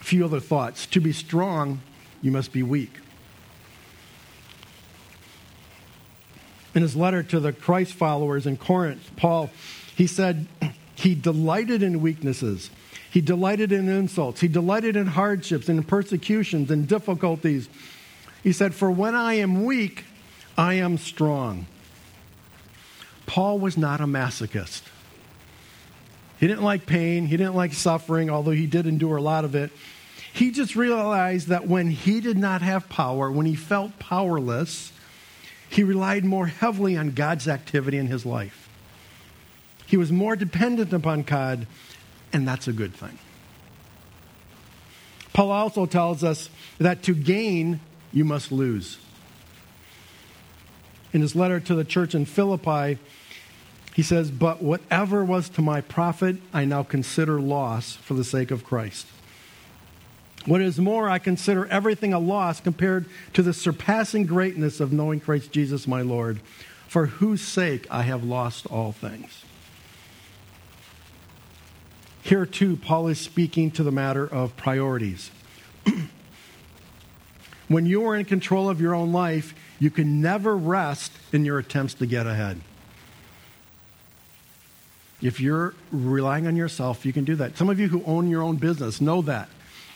few 0.00 0.24
other 0.24 0.40
thoughts. 0.40 0.84
To 0.86 1.00
be 1.00 1.12
strong, 1.12 1.80
you 2.22 2.32
must 2.32 2.52
be 2.52 2.64
weak. 2.64 2.98
In 6.74 6.82
his 6.82 6.96
letter 6.96 7.22
to 7.22 7.38
the 7.38 7.52
Christ 7.52 7.94
followers 7.94 8.48
in 8.48 8.56
Corinth, 8.56 9.12
Paul, 9.14 9.50
he 9.94 10.08
said, 10.08 10.48
he 10.96 11.14
delighted 11.14 11.84
in 11.84 12.00
weaknesses. 12.00 12.68
He 13.12 13.20
delighted 13.20 13.72
in 13.72 13.90
insults. 13.90 14.40
He 14.40 14.48
delighted 14.48 14.96
in 14.96 15.06
hardships 15.06 15.68
and 15.68 15.86
persecutions 15.86 16.70
and 16.70 16.88
difficulties. 16.88 17.68
He 18.42 18.52
said, 18.52 18.74
For 18.74 18.90
when 18.90 19.14
I 19.14 19.34
am 19.34 19.64
weak, 19.64 20.06
I 20.56 20.74
am 20.74 20.96
strong. 20.96 21.66
Paul 23.26 23.58
was 23.58 23.76
not 23.76 24.00
a 24.00 24.06
masochist. 24.06 24.80
He 26.40 26.46
didn't 26.46 26.64
like 26.64 26.86
pain, 26.86 27.26
he 27.26 27.36
didn't 27.36 27.54
like 27.54 27.74
suffering, 27.74 28.30
although 28.30 28.50
he 28.50 28.66
did 28.66 28.86
endure 28.86 29.18
a 29.18 29.22
lot 29.22 29.44
of 29.44 29.54
it. 29.54 29.70
He 30.32 30.50
just 30.50 30.74
realized 30.74 31.48
that 31.48 31.68
when 31.68 31.88
he 31.88 32.22
did 32.22 32.38
not 32.38 32.62
have 32.62 32.88
power, 32.88 33.30
when 33.30 33.44
he 33.44 33.54
felt 33.54 33.98
powerless, 33.98 34.90
he 35.68 35.84
relied 35.84 36.24
more 36.24 36.46
heavily 36.46 36.96
on 36.96 37.10
God's 37.10 37.46
activity 37.46 37.98
in 37.98 38.06
his 38.06 38.24
life. 38.24 38.70
He 39.86 39.98
was 39.98 40.10
more 40.10 40.34
dependent 40.34 40.94
upon 40.94 41.24
God, 41.24 41.66
and 42.32 42.46
that's 42.46 42.68
a 42.68 42.72
good 42.72 42.94
thing. 42.94 43.18
Paul 45.32 45.50
also 45.50 45.86
tells 45.86 46.22
us 46.22 46.50
that 46.78 47.02
to 47.04 47.14
gain, 47.14 47.80
you 48.12 48.24
must 48.24 48.52
lose 48.52 48.98
in 51.12 51.20
his 51.20 51.36
letter 51.36 51.60
to 51.60 51.74
the 51.74 51.84
church 51.84 52.14
in 52.14 52.24
Philippi, 52.24 52.98
he 53.94 54.02
says, 54.02 54.30
But 54.30 54.62
whatever 54.62 55.24
was 55.24 55.48
to 55.50 55.62
my 55.62 55.80
profit, 55.80 56.36
I 56.52 56.64
now 56.64 56.82
consider 56.82 57.40
loss 57.40 57.94
for 57.94 58.14
the 58.14 58.24
sake 58.24 58.50
of 58.50 58.64
Christ. 58.64 59.06
What 60.46 60.60
is 60.60 60.78
more, 60.78 61.08
I 61.08 61.18
consider 61.18 61.66
everything 61.66 62.12
a 62.12 62.18
loss 62.18 62.60
compared 62.60 63.06
to 63.34 63.42
the 63.42 63.52
surpassing 63.52 64.26
greatness 64.26 64.80
of 64.80 64.92
knowing 64.92 65.20
Christ 65.20 65.52
Jesus 65.52 65.86
my 65.86 66.02
Lord, 66.02 66.40
for 66.88 67.06
whose 67.06 67.42
sake 67.42 67.86
I 67.90 68.02
have 68.02 68.24
lost 68.24 68.66
all 68.66 68.92
things. 68.92 69.41
Here, 72.22 72.46
too, 72.46 72.76
Paul 72.76 73.08
is 73.08 73.18
speaking 73.18 73.72
to 73.72 73.82
the 73.82 73.90
matter 73.90 74.24
of 74.24 74.56
priorities. 74.56 75.30
when 77.68 77.84
you 77.84 78.06
are 78.06 78.16
in 78.16 78.24
control 78.24 78.70
of 78.70 78.80
your 78.80 78.94
own 78.94 79.12
life, 79.12 79.54
you 79.80 79.90
can 79.90 80.20
never 80.20 80.56
rest 80.56 81.12
in 81.32 81.44
your 81.44 81.58
attempts 81.58 81.94
to 81.94 82.06
get 82.06 82.26
ahead. 82.26 82.60
If 85.20 85.40
you're 85.40 85.74
relying 85.90 86.46
on 86.46 86.54
yourself, 86.54 87.04
you 87.04 87.12
can 87.12 87.24
do 87.24 87.34
that. 87.36 87.58
Some 87.58 87.68
of 87.68 87.80
you 87.80 87.88
who 87.88 88.04
own 88.04 88.28
your 88.28 88.42
own 88.42 88.56
business 88.56 89.00
know 89.00 89.22
that. 89.22 89.48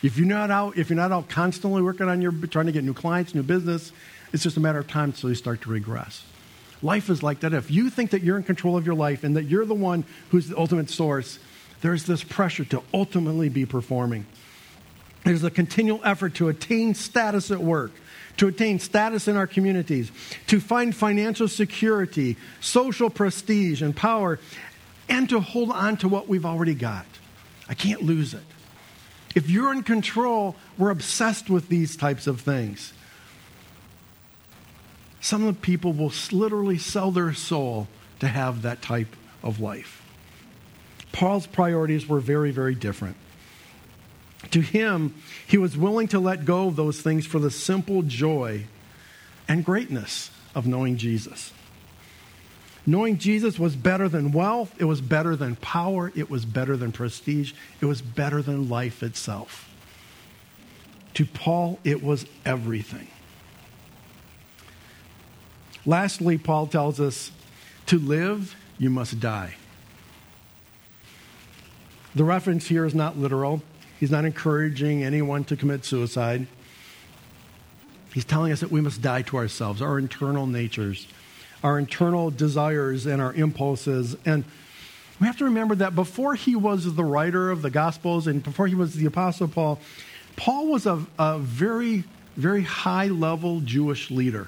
If 0.03 0.17
you're 0.17 0.27
not 0.27 0.51
out, 0.51 0.77
if 0.77 0.89
you're 0.89 0.97
not 0.97 1.11
out 1.11 1.29
constantly 1.29 1.81
working 1.81 2.07
on 2.07 2.21
your 2.21 2.31
trying 2.31 2.67
to 2.67 2.71
get 2.71 2.83
new 2.83 2.93
clients, 2.93 3.33
new 3.33 3.43
business, 3.43 3.91
it's 4.33 4.43
just 4.43 4.57
a 4.57 4.59
matter 4.59 4.79
of 4.79 4.87
time 4.87 5.09
until 5.09 5.29
you 5.29 5.35
start 5.35 5.61
to 5.61 5.69
regress. 5.69 6.23
Life 6.81 7.09
is 7.09 7.23
like 7.23 7.39
that. 7.39 7.53
If 7.53 7.71
you 7.71 7.89
think 7.89 8.11
that 8.11 8.21
you're 8.21 8.37
in 8.37 8.43
control 8.43 8.77
of 8.77 8.85
your 8.85 8.95
life 8.95 9.23
and 9.23 9.35
that 9.35 9.43
you're 9.43 9.65
the 9.65 9.73
one 9.73 10.03
who's 10.29 10.49
the 10.49 10.57
ultimate 10.57 10.89
source, 10.89 11.39
there's 11.81 12.05
this 12.05 12.23
pressure 12.23 12.65
to 12.65 12.81
ultimately 12.93 13.49
be 13.49 13.65
performing. 13.65 14.25
There's 15.23 15.43
a 15.43 15.51
continual 15.51 15.99
effort 16.03 16.35
to 16.35 16.47
attain 16.47 16.95
status 16.95 17.51
at 17.51 17.59
work, 17.59 17.91
to 18.37 18.47
attain 18.47 18.79
status 18.79 19.27
in 19.27 19.35
our 19.35 19.47
communities, 19.47 20.11
to 20.47 20.59
find 20.59 20.95
financial 20.95 21.47
security, 21.47 22.37
social 22.61 23.09
prestige, 23.09 23.81
and 23.81 23.95
power, 23.95 24.39
and 25.09 25.29
to 25.29 25.39
hold 25.39 25.71
on 25.71 25.97
to 25.97 26.07
what 26.07 26.27
we've 26.27 26.45
already 26.45 26.75
got. 26.75 27.05
I 27.67 27.73
can't 27.73 28.01
lose 28.01 28.33
it. 28.33 28.43
If 29.35 29.49
you're 29.49 29.73
in 29.73 29.83
control, 29.83 30.55
we're 30.77 30.89
obsessed 30.89 31.49
with 31.49 31.67
these 31.67 31.97
types 31.97 32.25
of 32.25 32.41
things. 32.41 32.93
Some 35.19 35.45
of 35.45 35.55
the 35.55 35.61
people 35.61 35.93
will 35.93 36.13
literally 36.31 36.77
sell 36.77 37.11
their 37.11 37.33
soul 37.33 37.87
to 38.19 38.27
have 38.27 38.61
that 38.61 38.81
type 38.81 39.15
of 39.43 39.59
life. 39.59 40.06
Paul's 41.11 41.47
priorities 41.47 42.07
were 42.07 42.19
very, 42.19 42.51
very 42.51 42.75
different. 42.75 43.15
To 44.51 44.61
him, 44.61 45.15
he 45.47 45.57
was 45.57 45.75
willing 45.75 46.07
to 46.09 46.19
let 46.19 46.45
go 46.45 46.67
of 46.67 46.75
those 46.75 47.01
things 47.01 47.25
for 47.25 47.39
the 47.39 47.51
simple 47.51 48.01
joy 48.03 48.65
and 49.47 49.65
greatness 49.65 50.29
of 50.53 50.67
knowing 50.67 50.97
Jesus. 50.97 51.51
Knowing 52.85 53.17
Jesus 53.17 53.59
was 53.59 53.75
better 53.75 54.07
than 54.07 54.31
wealth, 54.31 54.73
it 54.79 54.85
was 54.85 55.01
better 55.01 55.35
than 55.35 55.57
power, 55.57 56.11
it 56.15 56.29
was 56.29 56.45
better 56.45 56.77
than 56.77 56.91
prestige, 56.91 57.53
it 57.81 57.85
was 57.85 58.01
better 58.01 58.41
than 58.41 58.69
life 58.69 59.03
itself. 59.03 59.69
To 61.15 61.25
Paul, 61.25 61.79
it 61.83 62.01
was 62.01 62.25
everything. 62.45 63.07
Lastly, 65.85 66.37
Paul 66.37 66.67
tells 66.67 66.99
us 66.99 67.31
to 67.87 67.97
live, 67.97 68.55
you 68.77 68.89
must 68.89 69.19
die. 69.19 69.55
The 72.17 72.23
reference 72.23 72.65
here 72.65 72.83
is 72.83 72.95
not 72.95 73.15
literal. 73.15 73.61
He's 73.99 74.09
not 74.09 74.25
encouraging 74.25 75.03
anyone 75.03 75.43
to 75.43 75.55
commit 75.55 75.85
suicide. 75.85 76.47
He's 78.11 78.25
telling 78.25 78.51
us 78.51 78.59
that 78.61 78.71
we 78.71 78.81
must 78.81 79.03
die 79.03 79.21
to 79.21 79.37
ourselves, 79.37 79.83
our 79.83 79.99
internal 79.99 80.47
natures, 80.47 81.07
our 81.63 81.77
internal 81.77 82.31
desires, 82.31 83.05
and 83.05 83.21
our 83.21 83.33
impulses. 83.33 84.17
And 84.25 84.45
we 85.21 85.27
have 85.27 85.37
to 85.37 85.45
remember 85.45 85.75
that 85.75 85.93
before 85.93 86.33
he 86.33 86.55
was 86.55 86.91
the 86.95 87.03
writer 87.03 87.51
of 87.51 87.61
the 87.61 87.69
Gospels 87.69 88.25
and 88.25 88.41
before 88.41 88.65
he 88.65 88.73
was 88.73 88.95
the 88.95 89.05
Apostle 89.05 89.47
Paul, 89.47 89.79
Paul 90.35 90.71
was 90.71 90.87
a, 90.87 91.05
a 91.19 91.37
very, 91.37 92.03
very 92.35 92.63
high 92.63 93.09
level 93.09 93.59
Jewish 93.59 94.09
leader. 94.09 94.47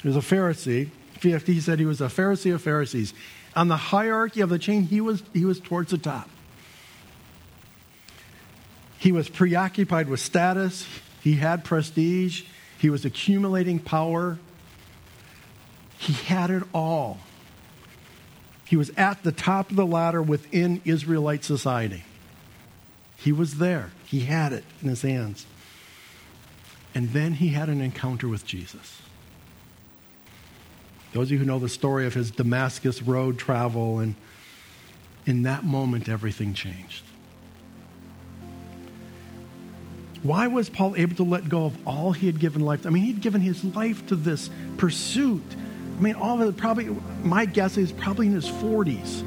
He 0.00 0.08
was 0.08 0.16
a 0.16 0.20
Pharisee. 0.20 0.88
He 1.20 1.60
said 1.60 1.78
he 1.78 1.84
was 1.84 2.00
a 2.00 2.06
Pharisee 2.06 2.54
of 2.54 2.62
Pharisees. 2.62 3.12
On 3.56 3.68
the 3.68 3.76
hierarchy 3.76 4.40
of 4.40 4.48
the 4.48 4.58
chain, 4.58 4.82
he 4.82 5.00
was, 5.00 5.22
he 5.32 5.44
was 5.44 5.60
towards 5.60 5.90
the 5.90 5.98
top. 5.98 6.28
He 8.98 9.12
was 9.12 9.28
preoccupied 9.28 10.08
with 10.08 10.20
status, 10.20 10.86
he 11.22 11.34
had 11.34 11.64
prestige, 11.64 12.44
he 12.78 12.90
was 12.90 13.04
accumulating 13.04 13.78
power. 13.78 14.38
He 15.96 16.12
had 16.12 16.50
it 16.50 16.64
all. 16.74 17.20
He 18.66 18.76
was 18.76 18.90
at 18.96 19.22
the 19.22 19.32
top 19.32 19.70
of 19.70 19.76
the 19.76 19.86
ladder 19.86 20.22
within 20.22 20.82
Israelite 20.84 21.44
society. 21.44 22.04
He 23.16 23.32
was 23.32 23.56
there. 23.56 23.92
He 24.04 24.20
had 24.20 24.52
it 24.52 24.64
in 24.82 24.88
his 24.88 25.00
hands. 25.00 25.46
And 26.94 27.10
then 27.10 27.34
he 27.34 27.48
had 27.48 27.70
an 27.70 27.80
encounter 27.80 28.28
with 28.28 28.44
Jesus. 28.44 29.00
Those 31.14 31.28
of 31.28 31.30
you 31.30 31.38
who 31.38 31.44
know 31.44 31.60
the 31.60 31.68
story 31.68 32.06
of 32.06 32.14
his 32.14 32.32
Damascus 32.32 33.00
road 33.00 33.38
travel, 33.38 34.00
and 34.00 34.16
in 35.26 35.44
that 35.44 35.62
moment, 35.62 36.08
everything 36.08 36.54
changed. 36.54 37.04
Why 40.24 40.48
was 40.48 40.68
Paul 40.68 40.96
able 40.96 41.14
to 41.16 41.22
let 41.22 41.48
go 41.48 41.66
of 41.66 41.86
all 41.86 42.10
he 42.10 42.26
had 42.26 42.40
given 42.40 42.62
life? 42.62 42.84
I 42.84 42.90
mean, 42.90 43.04
he'd 43.04 43.20
given 43.20 43.40
his 43.40 43.62
life 43.62 44.04
to 44.08 44.16
this 44.16 44.50
pursuit. 44.76 45.44
I 45.98 46.00
mean, 46.02 46.16
all 46.16 46.42
of 46.42 46.48
it 46.48 46.56
probably, 46.56 46.88
my 47.22 47.44
guess 47.44 47.76
is 47.76 47.92
probably 47.92 48.26
in 48.26 48.32
his 48.32 48.48
40s, 48.48 49.22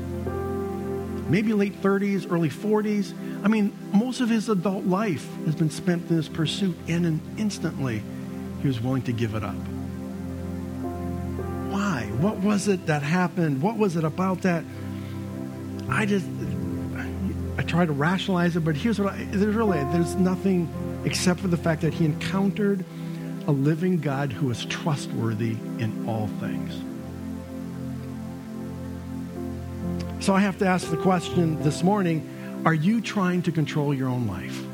maybe 1.29 1.53
late 1.53 1.81
30s, 1.81 2.29
early 2.29 2.49
40s. 2.49 3.13
I 3.45 3.47
mean, 3.47 3.71
most 3.93 4.19
of 4.19 4.27
his 4.27 4.49
adult 4.49 4.83
life 4.83 5.25
has 5.45 5.55
been 5.55 5.69
spent 5.69 6.09
in 6.09 6.17
this 6.17 6.27
pursuit, 6.27 6.75
and 6.89 7.21
instantly 7.37 8.03
he 8.61 8.67
was 8.67 8.81
willing 8.81 9.03
to 9.03 9.13
give 9.13 9.35
it 9.35 9.43
up. 9.45 9.55
What 12.19 12.37
was 12.37 12.67
it 12.67 12.87
that 12.87 13.03
happened? 13.03 13.61
What 13.61 13.77
was 13.77 13.95
it 13.95 14.03
about 14.03 14.41
that? 14.41 14.63
I 15.89 16.05
just, 16.05 16.25
I 17.57 17.63
try 17.63 17.85
to 17.85 17.91
rationalize 17.91 18.55
it, 18.55 18.61
but 18.61 18.75
here's 18.75 18.99
what 18.99 19.13
I, 19.13 19.23
there's 19.25 19.55
really, 19.55 19.77
there's 19.91 20.15
nothing 20.15 20.67
except 21.05 21.39
for 21.39 21.47
the 21.47 21.57
fact 21.57 21.81
that 21.81 21.93
he 21.93 22.05
encountered 22.05 22.83
a 23.47 23.51
living 23.51 23.99
God 23.99 24.33
who 24.33 24.49
is 24.51 24.65
trustworthy 24.65 25.51
in 25.79 26.05
all 26.07 26.27
things. 26.39 26.83
So 30.23 30.33
I 30.33 30.41
have 30.41 30.57
to 30.59 30.67
ask 30.67 30.89
the 30.89 30.97
question 30.97 31.61
this 31.63 31.83
morning 31.83 32.33
are 32.65 32.73
you 32.73 32.99
trying 32.99 33.43
to 33.43 33.51
control 33.51 33.93
your 33.93 34.09
own 34.09 34.27
life? 34.27 34.66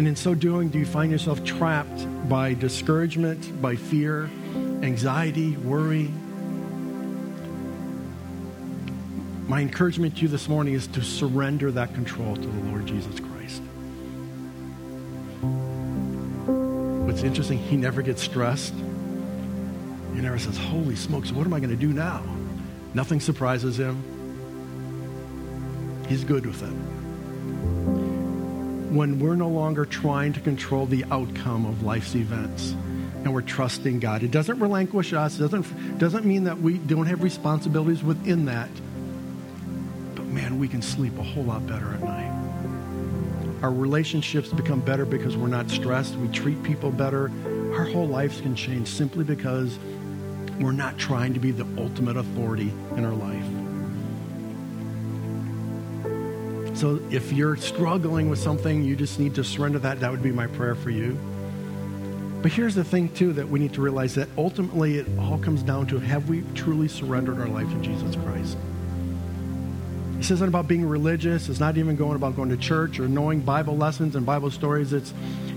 And 0.00 0.08
in 0.08 0.16
so 0.16 0.34
doing, 0.34 0.70
do 0.70 0.78
you 0.78 0.86
find 0.86 1.12
yourself 1.12 1.44
trapped 1.44 2.06
by 2.26 2.54
discouragement, 2.54 3.60
by 3.60 3.76
fear, 3.76 4.30
anxiety, 4.80 5.58
worry? 5.58 6.10
My 9.46 9.60
encouragement 9.60 10.16
to 10.16 10.22
you 10.22 10.28
this 10.28 10.48
morning 10.48 10.72
is 10.72 10.86
to 10.86 11.02
surrender 11.02 11.70
that 11.72 11.92
control 11.92 12.34
to 12.34 12.40
the 12.40 12.70
Lord 12.70 12.86
Jesus 12.86 13.20
Christ. 13.20 13.60
What's 17.04 17.22
interesting, 17.22 17.58
he 17.58 17.76
never 17.76 18.00
gets 18.00 18.22
stressed. 18.22 18.72
He 18.72 20.22
never 20.22 20.38
says, 20.38 20.56
Holy 20.56 20.96
smokes, 20.96 21.30
what 21.30 21.44
am 21.44 21.52
I 21.52 21.60
going 21.60 21.68
to 21.68 21.76
do 21.76 21.92
now? 21.92 22.22
Nothing 22.94 23.20
surprises 23.20 23.78
him. 23.78 24.02
He's 26.08 26.24
good 26.24 26.46
with 26.46 26.62
it 26.62 26.99
when 28.90 29.20
we're 29.20 29.36
no 29.36 29.48
longer 29.48 29.84
trying 29.84 30.32
to 30.32 30.40
control 30.40 30.84
the 30.84 31.04
outcome 31.10 31.64
of 31.64 31.82
life's 31.82 32.14
events 32.16 32.72
and 32.72 33.32
we're 33.32 33.42
trusting 33.42 34.00
God. 34.00 34.22
It 34.22 34.30
doesn't 34.30 34.58
relinquish 34.58 35.12
us, 35.12 35.38
it 35.38 35.42
doesn't, 35.42 35.98
doesn't 35.98 36.24
mean 36.24 36.44
that 36.44 36.60
we 36.60 36.78
don't 36.78 37.06
have 37.06 37.22
responsibilities 37.22 38.02
within 38.02 38.46
that. 38.46 38.70
But 40.14 40.26
man, 40.26 40.58
we 40.58 40.68
can 40.68 40.82
sleep 40.82 41.18
a 41.18 41.22
whole 41.22 41.44
lot 41.44 41.66
better 41.66 41.92
at 41.92 42.02
night. 42.02 42.30
Our 43.62 43.70
relationships 43.70 44.48
become 44.48 44.80
better 44.80 45.04
because 45.04 45.36
we're 45.36 45.48
not 45.48 45.70
stressed. 45.70 46.14
We 46.16 46.28
treat 46.28 46.62
people 46.62 46.90
better. 46.90 47.30
Our 47.74 47.84
whole 47.84 48.08
lives 48.08 48.40
can 48.40 48.56
change 48.56 48.88
simply 48.88 49.22
because 49.22 49.78
we're 50.58 50.72
not 50.72 50.98
trying 50.98 51.34
to 51.34 51.40
be 51.40 51.50
the 51.50 51.66
ultimate 51.78 52.16
authority 52.16 52.72
in 52.96 53.04
our 53.04 53.12
life. 53.12 53.59
So 56.80 56.98
if 57.10 57.30
you're 57.30 57.56
struggling 57.56 58.30
with 58.30 58.38
something, 58.38 58.82
you 58.82 58.96
just 58.96 59.20
need 59.20 59.34
to 59.34 59.44
surrender 59.44 59.78
that. 59.80 60.00
That 60.00 60.10
would 60.10 60.22
be 60.22 60.32
my 60.32 60.46
prayer 60.46 60.74
for 60.74 60.88
you. 60.88 61.12
But 62.40 62.52
here's 62.52 62.74
the 62.74 62.84
thing, 62.84 63.10
too, 63.10 63.34
that 63.34 63.46
we 63.46 63.58
need 63.58 63.74
to 63.74 63.82
realize 63.82 64.14
that 64.14 64.30
ultimately 64.38 64.96
it 64.96 65.06
all 65.18 65.36
comes 65.36 65.62
down 65.62 65.88
to 65.88 65.98
have 65.98 66.30
we 66.30 66.42
truly 66.54 66.88
surrendered 66.88 67.38
our 67.38 67.48
life 67.48 67.70
to 67.70 67.78
Jesus 67.82 68.16
Christ? 68.16 68.56
This 70.16 70.30
isn't 70.30 70.48
about 70.48 70.68
being 70.68 70.86
religious. 70.86 71.50
It's 71.50 71.60
not 71.60 71.76
even 71.76 71.96
going 71.96 72.16
about 72.16 72.34
going 72.34 72.48
to 72.48 72.56
church 72.56 72.98
or 72.98 73.08
knowing 73.08 73.40
Bible 73.40 73.76
lessons 73.76 74.16
and 74.16 74.24
Bible 74.24 74.50
stories. 74.50 74.94
It's 74.94 75.12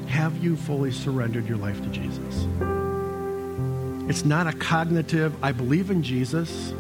have 0.10 0.44
you 0.44 0.58
fully 0.58 0.92
surrendered 0.92 1.48
your 1.48 1.58
life 1.58 1.82
to 1.84 1.88
Jesus? 1.88 2.48
It's 4.10 4.26
not 4.26 4.48
a 4.48 4.52
cognitive, 4.58 5.42
I 5.42 5.54
believe 5.54 5.90
in 5.90 6.04
Jesus. 6.04 6.74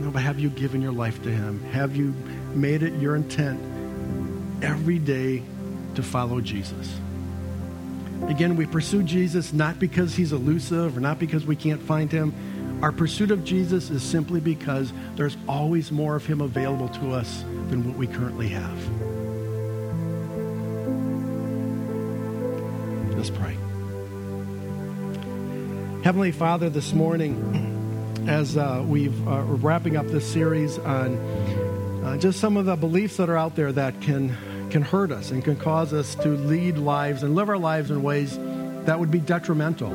No, 0.00 0.10
but 0.10 0.22
have 0.22 0.40
you 0.40 0.48
given 0.48 0.80
your 0.80 0.92
life 0.92 1.22
to 1.24 1.30
Him? 1.30 1.62
Have 1.72 1.94
you 1.94 2.14
made 2.54 2.82
it 2.82 2.94
your 3.00 3.16
intent 3.16 3.60
every 4.62 4.98
day 4.98 5.42
to 5.94 6.02
follow 6.02 6.40
Jesus. 6.40 6.98
Again, 8.26 8.56
we 8.56 8.66
pursue 8.66 9.02
Jesus 9.02 9.52
not 9.52 9.78
because 9.78 10.14
he's 10.14 10.32
elusive 10.32 10.96
or 10.96 11.00
not 11.00 11.18
because 11.18 11.46
we 11.46 11.56
can't 11.56 11.80
find 11.80 12.10
him. 12.10 12.34
Our 12.82 12.92
pursuit 12.92 13.30
of 13.30 13.44
Jesus 13.44 13.90
is 13.90 14.02
simply 14.02 14.40
because 14.40 14.92
there's 15.16 15.36
always 15.48 15.90
more 15.90 16.16
of 16.16 16.26
him 16.26 16.40
available 16.40 16.88
to 17.00 17.12
us 17.12 17.42
than 17.70 17.86
what 17.86 17.96
we 17.96 18.06
currently 18.06 18.48
have. 18.48 18.78
Let's 23.16 23.30
pray. 23.30 23.56
Heavenly 26.04 26.30
Father, 26.30 26.70
this 26.70 26.92
morning, 26.92 28.24
as 28.28 28.56
uh, 28.56 28.84
we've 28.86 29.20
uh, 29.26 29.44
we're 29.48 29.56
wrapping 29.56 29.96
up 29.96 30.06
this 30.06 30.24
series 30.30 30.78
on 30.78 31.16
uh, 32.04 32.16
just 32.16 32.40
some 32.40 32.56
of 32.56 32.66
the 32.66 32.76
beliefs 32.76 33.16
that 33.16 33.28
are 33.28 33.36
out 33.36 33.56
there 33.56 33.72
that 33.72 34.00
can, 34.00 34.36
can 34.70 34.82
hurt 34.82 35.10
us 35.10 35.30
and 35.30 35.44
can 35.44 35.56
cause 35.56 35.92
us 35.92 36.14
to 36.16 36.28
lead 36.28 36.78
lives 36.78 37.22
and 37.22 37.34
live 37.34 37.48
our 37.48 37.58
lives 37.58 37.90
in 37.90 38.02
ways 38.02 38.38
that 38.86 38.98
would 38.98 39.10
be 39.10 39.18
detrimental. 39.18 39.90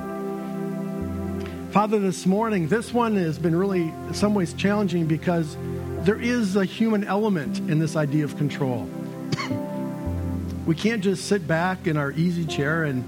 Father, 1.72 1.98
this 1.98 2.26
morning, 2.26 2.68
this 2.68 2.94
one 2.94 3.16
has 3.16 3.40
been 3.40 3.56
really, 3.56 3.84
in 3.84 4.14
some 4.14 4.36
ways, 4.36 4.54
challenging 4.54 5.08
because 5.08 5.58
there 6.02 6.20
is 6.20 6.56
a 6.56 6.66
human 6.66 7.04
element 7.04 7.58
in 7.60 7.80
this 7.80 7.96
idea 7.96 8.26
of 8.26 8.38
control. 8.38 8.84
we 10.68 10.76
can't 10.76 11.04
just 11.04 11.26
sit 11.26 11.48
back 11.48 11.88
in 11.88 11.98
our 11.98 12.12
easy 12.12 12.46
chair 12.46 12.84
and 12.84 13.04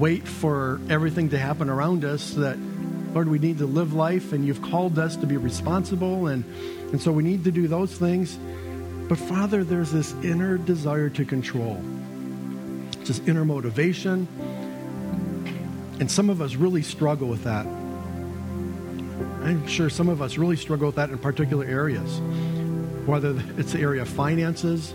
wait 0.00 0.26
for 0.26 0.80
everything 0.88 1.30
to 1.30 1.38
happen 1.38 1.68
around 1.68 2.04
us 2.04 2.34
that 2.34 2.56
lord 3.14 3.28
we 3.28 3.38
need 3.38 3.58
to 3.58 3.66
live 3.66 3.94
life 3.94 4.32
and 4.32 4.46
you've 4.46 4.62
called 4.62 4.98
us 4.98 5.16
to 5.16 5.26
be 5.26 5.36
responsible 5.36 6.26
and 6.26 6.44
and 6.92 7.00
so 7.00 7.10
we 7.10 7.22
need 7.22 7.44
to 7.44 7.50
do 7.50 7.66
those 7.66 7.92
things. 7.92 8.38
But 9.08 9.18
Father, 9.18 9.64
there's 9.64 9.90
this 9.90 10.12
inner 10.22 10.56
desire 10.58 11.08
to 11.10 11.24
control, 11.24 11.80
this 13.04 13.20
inner 13.20 13.44
motivation. 13.44 14.28
And 15.98 16.10
some 16.10 16.30
of 16.30 16.42
us 16.42 16.54
really 16.54 16.82
struggle 16.82 17.28
with 17.28 17.44
that. 17.44 17.66
I'm 19.42 19.66
sure 19.66 19.88
some 19.88 20.08
of 20.08 20.20
us 20.22 20.36
really 20.38 20.56
struggle 20.56 20.86
with 20.86 20.96
that 20.96 21.10
in 21.10 21.18
particular 21.18 21.64
areas, 21.64 22.20
whether 23.06 23.40
it's 23.56 23.72
the 23.72 23.80
area 23.80 24.02
of 24.02 24.08
finances, 24.08 24.92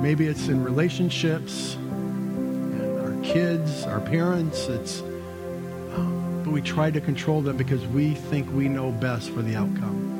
maybe 0.00 0.26
it's 0.26 0.48
in 0.48 0.62
relationships, 0.62 1.76
our 3.00 3.16
kids, 3.22 3.84
our 3.84 4.00
parents, 4.00 4.68
it's 4.68 5.02
we 6.54 6.62
try 6.62 6.88
to 6.88 7.00
control 7.00 7.40
them 7.42 7.56
because 7.56 7.84
we 7.88 8.14
think 8.14 8.48
we 8.52 8.68
know 8.68 8.92
best 8.92 9.28
for 9.30 9.42
the 9.42 9.56
outcome. 9.56 10.12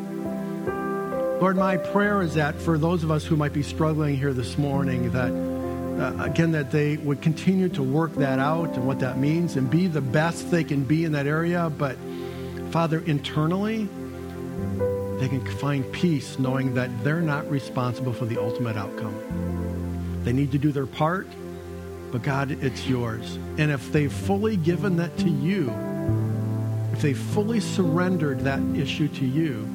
Lord, 1.41 1.57
my 1.57 1.77
prayer 1.77 2.23
is 2.23 2.35
that 2.35 2.57
for 2.57 2.77
those 2.77 3.05
of 3.05 3.13
us 3.13 3.25
who 3.25 3.37
might 3.37 3.53
be 3.53 3.63
struggling 3.63 4.17
here 4.17 4.33
this 4.33 4.59
morning, 4.59 5.13
that 5.13 5.31
uh, 5.31 6.25
again, 6.25 6.51
that 6.51 6.73
they 6.73 6.97
would 6.97 7.23
continue 7.23 7.69
to 7.69 7.85
work 7.85 8.13
that 8.17 8.41
out 8.41 8.75
and 8.75 8.85
what 8.85 8.99
that 8.99 9.17
means 9.17 9.55
and 9.55 9.71
be 9.71 9.87
the 9.87 10.01
best 10.01 10.51
they 10.51 10.65
can 10.65 10.83
be 10.83 11.05
in 11.05 11.13
that 11.13 11.29
area. 11.29 11.71
But 11.71 11.97
Father, 12.73 12.99
internally, 13.07 13.85
they 15.21 15.29
can 15.29 15.47
find 15.59 15.91
peace 15.93 16.37
knowing 16.41 16.75
that 16.75 16.91
they're 17.05 17.21
not 17.21 17.49
responsible 17.49 18.13
for 18.13 18.25
the 18.25 18.43
ultimate 18.43 18.77
outcome. 18.77 19.15
They 20.25 20.33
need 20.33 20.51
to 20.51 20.59
do 20.59 20.73
their 20.73 20.87
part, 20.87 21.29
but 22.11 22.25
God, 22.25 22.51
it's 22.51 22.89
yours. 22.89 23.39
And 23.57 23.71
if 23.71 23.93
they've 23.93 24.13
fully 24.13 24.57
given 24.57 24.97
that 24.97 25.17
to 25.19 25.29
you, 25.29 25.73
if 26.95 27.03
they 27.03 27.13
fully 27.13 27.59
surrendered 27.59 28.39
that 28.43 28.61
issue 28.77 29.09
to 29.09 29.27
you, 29.27 29.69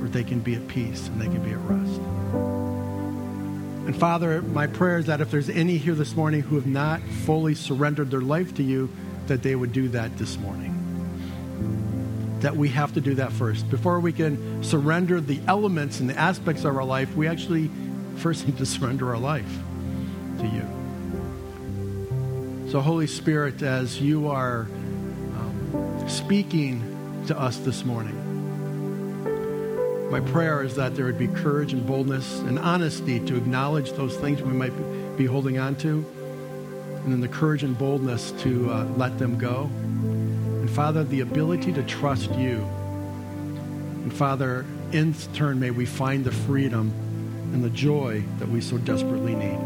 or 0.00 0.06
they 0.06 0.22
can 0.22 0.38
be 0.38 0.54
at 0.54 0.68
peace 0.68 1.08
and 1.08 1.20
they 1.20 1.24
can 1.24 1.42
be 1.42 1.50
at 1.50 1.58
rest. 1.62 2.00
And 3.88 3.96
Father, 3.96 4.40
my 4.40 4.68
prayer 4.68 4.98
is 4.98 5.06
that 5.06 5.20
if 5.20 5.32
there's 5.32 5.50
any 5.50 5.76
here 5.76 5.96
this 5.96 6.14
morning 6.14 6.42
who 6.42 6.54
have 6.54 6.68
not 6.68 7.00
fully 7.24 7.56
surrendered 7.56 8.12
their 8.12 8.20
life 8.20 8.54
to 8.54 8.62
you, 8.62 8.88
that 9.26 9.42
they 9.42 9.56
would 9.56 9.72
do 9.72 9.88
that 9.88 10.16
this 10.18 10.38
morning. 10.38 10.72
That 12.42 12.54
we 12.54 12.68
have 12.68 12.94
to 12.94 13.00
do 13.00 13.16
that 13.16 13.32
first. 13.32 13.68
Before 13.68 13.98
we 13.98 14.12
can 14.12 14.62
surrender 14.62 15.20
the 15.20 15.40
elements 15.48 15.98
and 15.98 16.08
the 16.08 16.16
aspects 16.16 16.64
of 16.64 16.76
our 16.76 16.84
life, 16.84 17.12
we 17.16 17.26
actually 17.26 17.72
first 18.18 18.46
need 18.46 18.58
to 18.58 18.66
surrender 18.66 19.08
our 19.10 19.18
life 19.18 19.52
to 20.38 20.46
you. 20.46 20.64
So, 22.70 22.80
Holy 22.80 23.08
Spirit, 23.08 23.62
as 23.62 24.00
you 24.00 24.28
are 24.28 24.68
speaking 26.10 27.24
to 27.28 27.38
us 27.38 27.58
this 27.58 27.84
morning, 27.84 28.16
my 30.10 30.20
prayer 30.20 30.64
is 30.64 30.74
that 30.74 30.96
there 30.96 31.04
would 31.04 31.18
be 31.18 31.28
courage 31.28 31.72
and 31.72 31.86
boldness 31.86 32.40
and 32.40 32.58
honesty 32.58 33.20
to 33.20 33.36
acknowledge 33.36 33.92
those 33.92 34.16
things 34.16 34.42
we 34.42 34.52
might 34.52 34.72
be 35.16 35.24
holding 35.24 35.58
on 35.58 35.76
to, 35.76 36.04
and 37.04 37.12
then 37.12 37.20
the 37.20 37.28
courage 37.28 37.62
and 37.62 37.78
boldness 37.78 38.32
to 38.42 38.70
uh, 38.70 38.84
let 38.96 39.18
them 39.20 39.38
go. 39.38 39.70
And 39.72 40.68
Father, 40.68 41.04
the 41.04 41.20
ability 41.20 41.72
to 41.74 41.82
trust 41.84 42.34
you. 42.34 42.68
And 44.02 44.12
Father, 44.12 44.66
in 44.92 45.14
turn, 45.32 45.60
may 45.60 45.70
we 45.70 45.86
find 45.86 46.24
the 46.24 46.32
freedom 46.32 46.92
and 47.52 47.62
the 47.62 47.70
joy 47.70 48.24
that 48.40 48.48
we 48.48 48.60
so 48.60 48.78
desperately 48.78 49.36
need. 49.36 49.58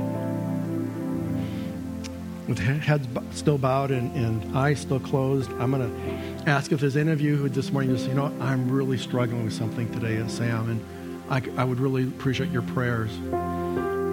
With 2.47 2.59
heads 2.59 3.09
still 3.33 3.57
bowed 3.57 3.91
and, 3.91 4.15
and 4.15 4.57
eyes 4.57 4.81
still 4.81 5.01
closed, 5.01 5.51
I'm 5.53 5.71
going 5.71 5.91
to 5.91 6.34
ask 6.47 6.73
if 6.73 6.81
there's 6.81 6.97
any 6.97 7.11
of 7.11 7.21
you 7.21 7.37
who 7.37 7.49
this 7.49 7.73
morning 7.73 7.95
just, 7.95 8.09
you 8.09 8.15
know, 8.15 8.27
I'm 8.41 8.71
really 8.71 8.99
struggling 8.99 9.45
with 9.45 9.55
something 9.55 9.91
today, 9.93 10.23
Sam, 10.29 10.71
and 10.71 10.85
I, 11.31 11.43
I 11.61 11.65
would 11.65 11.81
really 11.81 12.05
appreciate 12.05 12.51
your 12.51 12.63
prayers. 12.63 13.11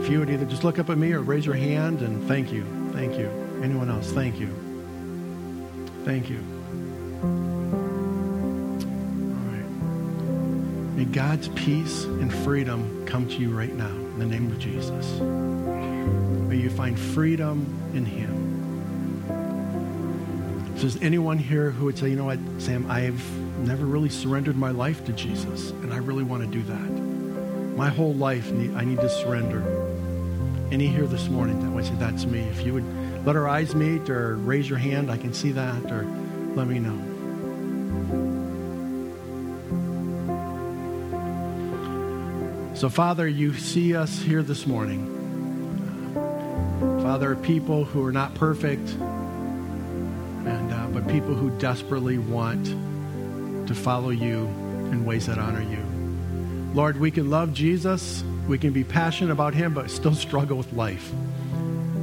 If 0.03 0.09
you 0.09 0.19
would 0.19 0.29
either 0.29 0.45
just 0.45 0.63
look 0.63 0.79
up 0.79 0.89
at 0.89 0.97
me 0.97 1.11
or 1.11 1.21
raise 1.21 1.45
your 1.45 1.55
hand 1.55 2.01
and 2.01 2.25
thank 2.27 2.51
you. 2.51 2.63
Thank 2.93 3.17
you. 3.17 3.29
Anyone 3.61 3.89
else? 3.89 4.11
Thank 4.11 4.39
you. 4.39 4.47
Thank 6.05 6.29
you. 6.29 6.39
All 7.21 7.29
right. 9.51 9.69
May 10.95 11.05
God's 11.05 11.49
peace 11.49 12.05
and 12.05 12.33
freedom 12.33 13.05
come 13.05 13.27
to 13.27 13.35
you 13.35 13.55
right 13.55 13.73
now 13.73 13.89
in 13.89 14.19
the 14.19 14.25
name 14.25 14.49
of 14.49 14.57
Jesus. 14.57 15.19
May 15.19 16.57
you 16.57 16.69
find 16.69 16.97
freedom 16.97 17.65
in 17.93 18.05
Him. 18.05 18.40
If 20.81 20.93
there's 20.93 21.03
anyone 21.03 21.37
here 21.37 21.69
who 21.69 21.85
would 21.85 21.99
say, 21.99 22.09
you 22.09 22.15
know 22.15 22.25
what, 22.25 22.39
Sam, 22.57 22.89
I've 22.89 23.23
never 23.59 23.85
really 23.85 24.09
surrendered 24.09 24.57
my 24.57 24.71
life 24.71 25.05
to 25.05 25.13
Jesus, 25.13 25.69
and 25.69 25.93
I 25.93 25.97
really 25.97 26.23
want 26.23 26.41
to 26.41 26.49
do 26.49 26.63
that. 26.63 26.89
My 27.77 27.89
whole 27.89 28.15
life, 28.15 28.51
I 28.51 28.83
need 28.83 28.99
to 28.99 29.07
surrender. 29.07 29.61
Any 30.71 30.87
here 30.87 31.05
this 31.05 31.29
morning 31.29 31.61
that 31.61 31.69
would 31.69 31.85
say, 31.85 31.93
that's 31.99 32.25
me. 32.25 32.39
If 32.39 32.65
you 32.65 32.73
would 32.73 33.25
let 33.27 33.35
our 33.35 33.47
eyes 33.47 33.75
meet 33.75 34.09
or 34.09 34.37
raise 34.37 34.67
your 34.67 34.79
hand, 34.79 35.11
I 35.11 35.17
can 35.17 35.35
see 35.35 35.51
that, 35.51 35.91
or 35.91 36.03
let 36.55 36.65
me 36.65 36.79
know. 36.79 36.97
So, 42.73 42.89
Father, 42.89 43.27
you 43.27 43.53
see 43.53 43.95
us 43.95 44.17
here 44.17 44.41
this 44.41 44.65
morning. 44.65 45.05
Father, 47.03 47.35
people 47.35 47.85
who 47.85 48.03
are 48.03 48.11
not 48.11 48.33
perfect, 48.33 48.97
and 50.47 50.73
uh, 50.73 50.87
but 50.87 51.07
people 51.07 51.33
who 51.33 51.49
desperately 51.59 52.17
want 52.17 52.65
to 53.67 53.75
follow 53.75 54.09
you 54.09 54.45
in 54.91 55.05
ways 55.05 55.27
that 55.27 55.37
honor 55.37 55.61
you. 55.61 55.83
Lord, 56.73 56.97
we 56.97 57.11
can 57.11 57.29
love 57.29 57.53
Jesus, 57.53 58.23
we 58.47 58.57
can 58.57 58.73
be 58.73 58.83
passionate 58.83 59.31
about 59.31 59.53
him, 59.53 59.73
but 59.73 59.89
still 59.89 60.15
struggle 60.15 60.57
with 60.57 60.71
life. 60.73 61.11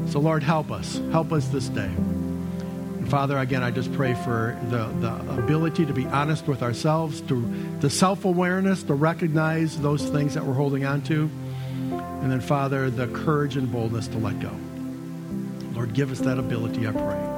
So, 0.09 0.21
Lord, 0.21 0.43
help 0.43 0.71
us. 0.71 1.01
Help 1.11 1.33
us 1.33 1.49
this 1.49 1.69
day. 1.69 1.91
And 1.91 3.09
Father, 3.09 3.39
again, 3.39 3.63
I 3.63 3.71
just 3.71 3.93
pray 3.93 4.15
for 4.15 4.59
the, 4.71 4.87
the 5.01 5.43
ability 5.43 5.87
to 5.87 5.93
be 5.93 6.07
honest 6.07 6.47
with 6.47 6.63
ourselves, 6.63 7.21
to 7.23 7.41
the 7.81 7.91
self 7.91 8.25
awareness, 8.25 8.83
to 8.85 8.95
recognize 8.95 9.79
those 9.81 10.09
things 10.09 10.35
that 10.35 10.45
we're 10.45 10.55
holding 10.55 10.85
on 10.85 11.03
to. 11.03 11.31
And 12.23 12.33
then, 12.33 12.41
Father, 12.41 12.91
the 12.91 13.07
courage 13.09 13.57
and 13.57 13.71
boldness 13.71 14.09
to 14.09 14.19
let 14.19 14.41
go. 14.41 14.51
Lord, 15.75 15.95
give 15.95 16.11
us 16.11 16.21
that 16.21 16.39
ability, 16.39 16.89
I 16.89 16.93
pray. 16.93 17.38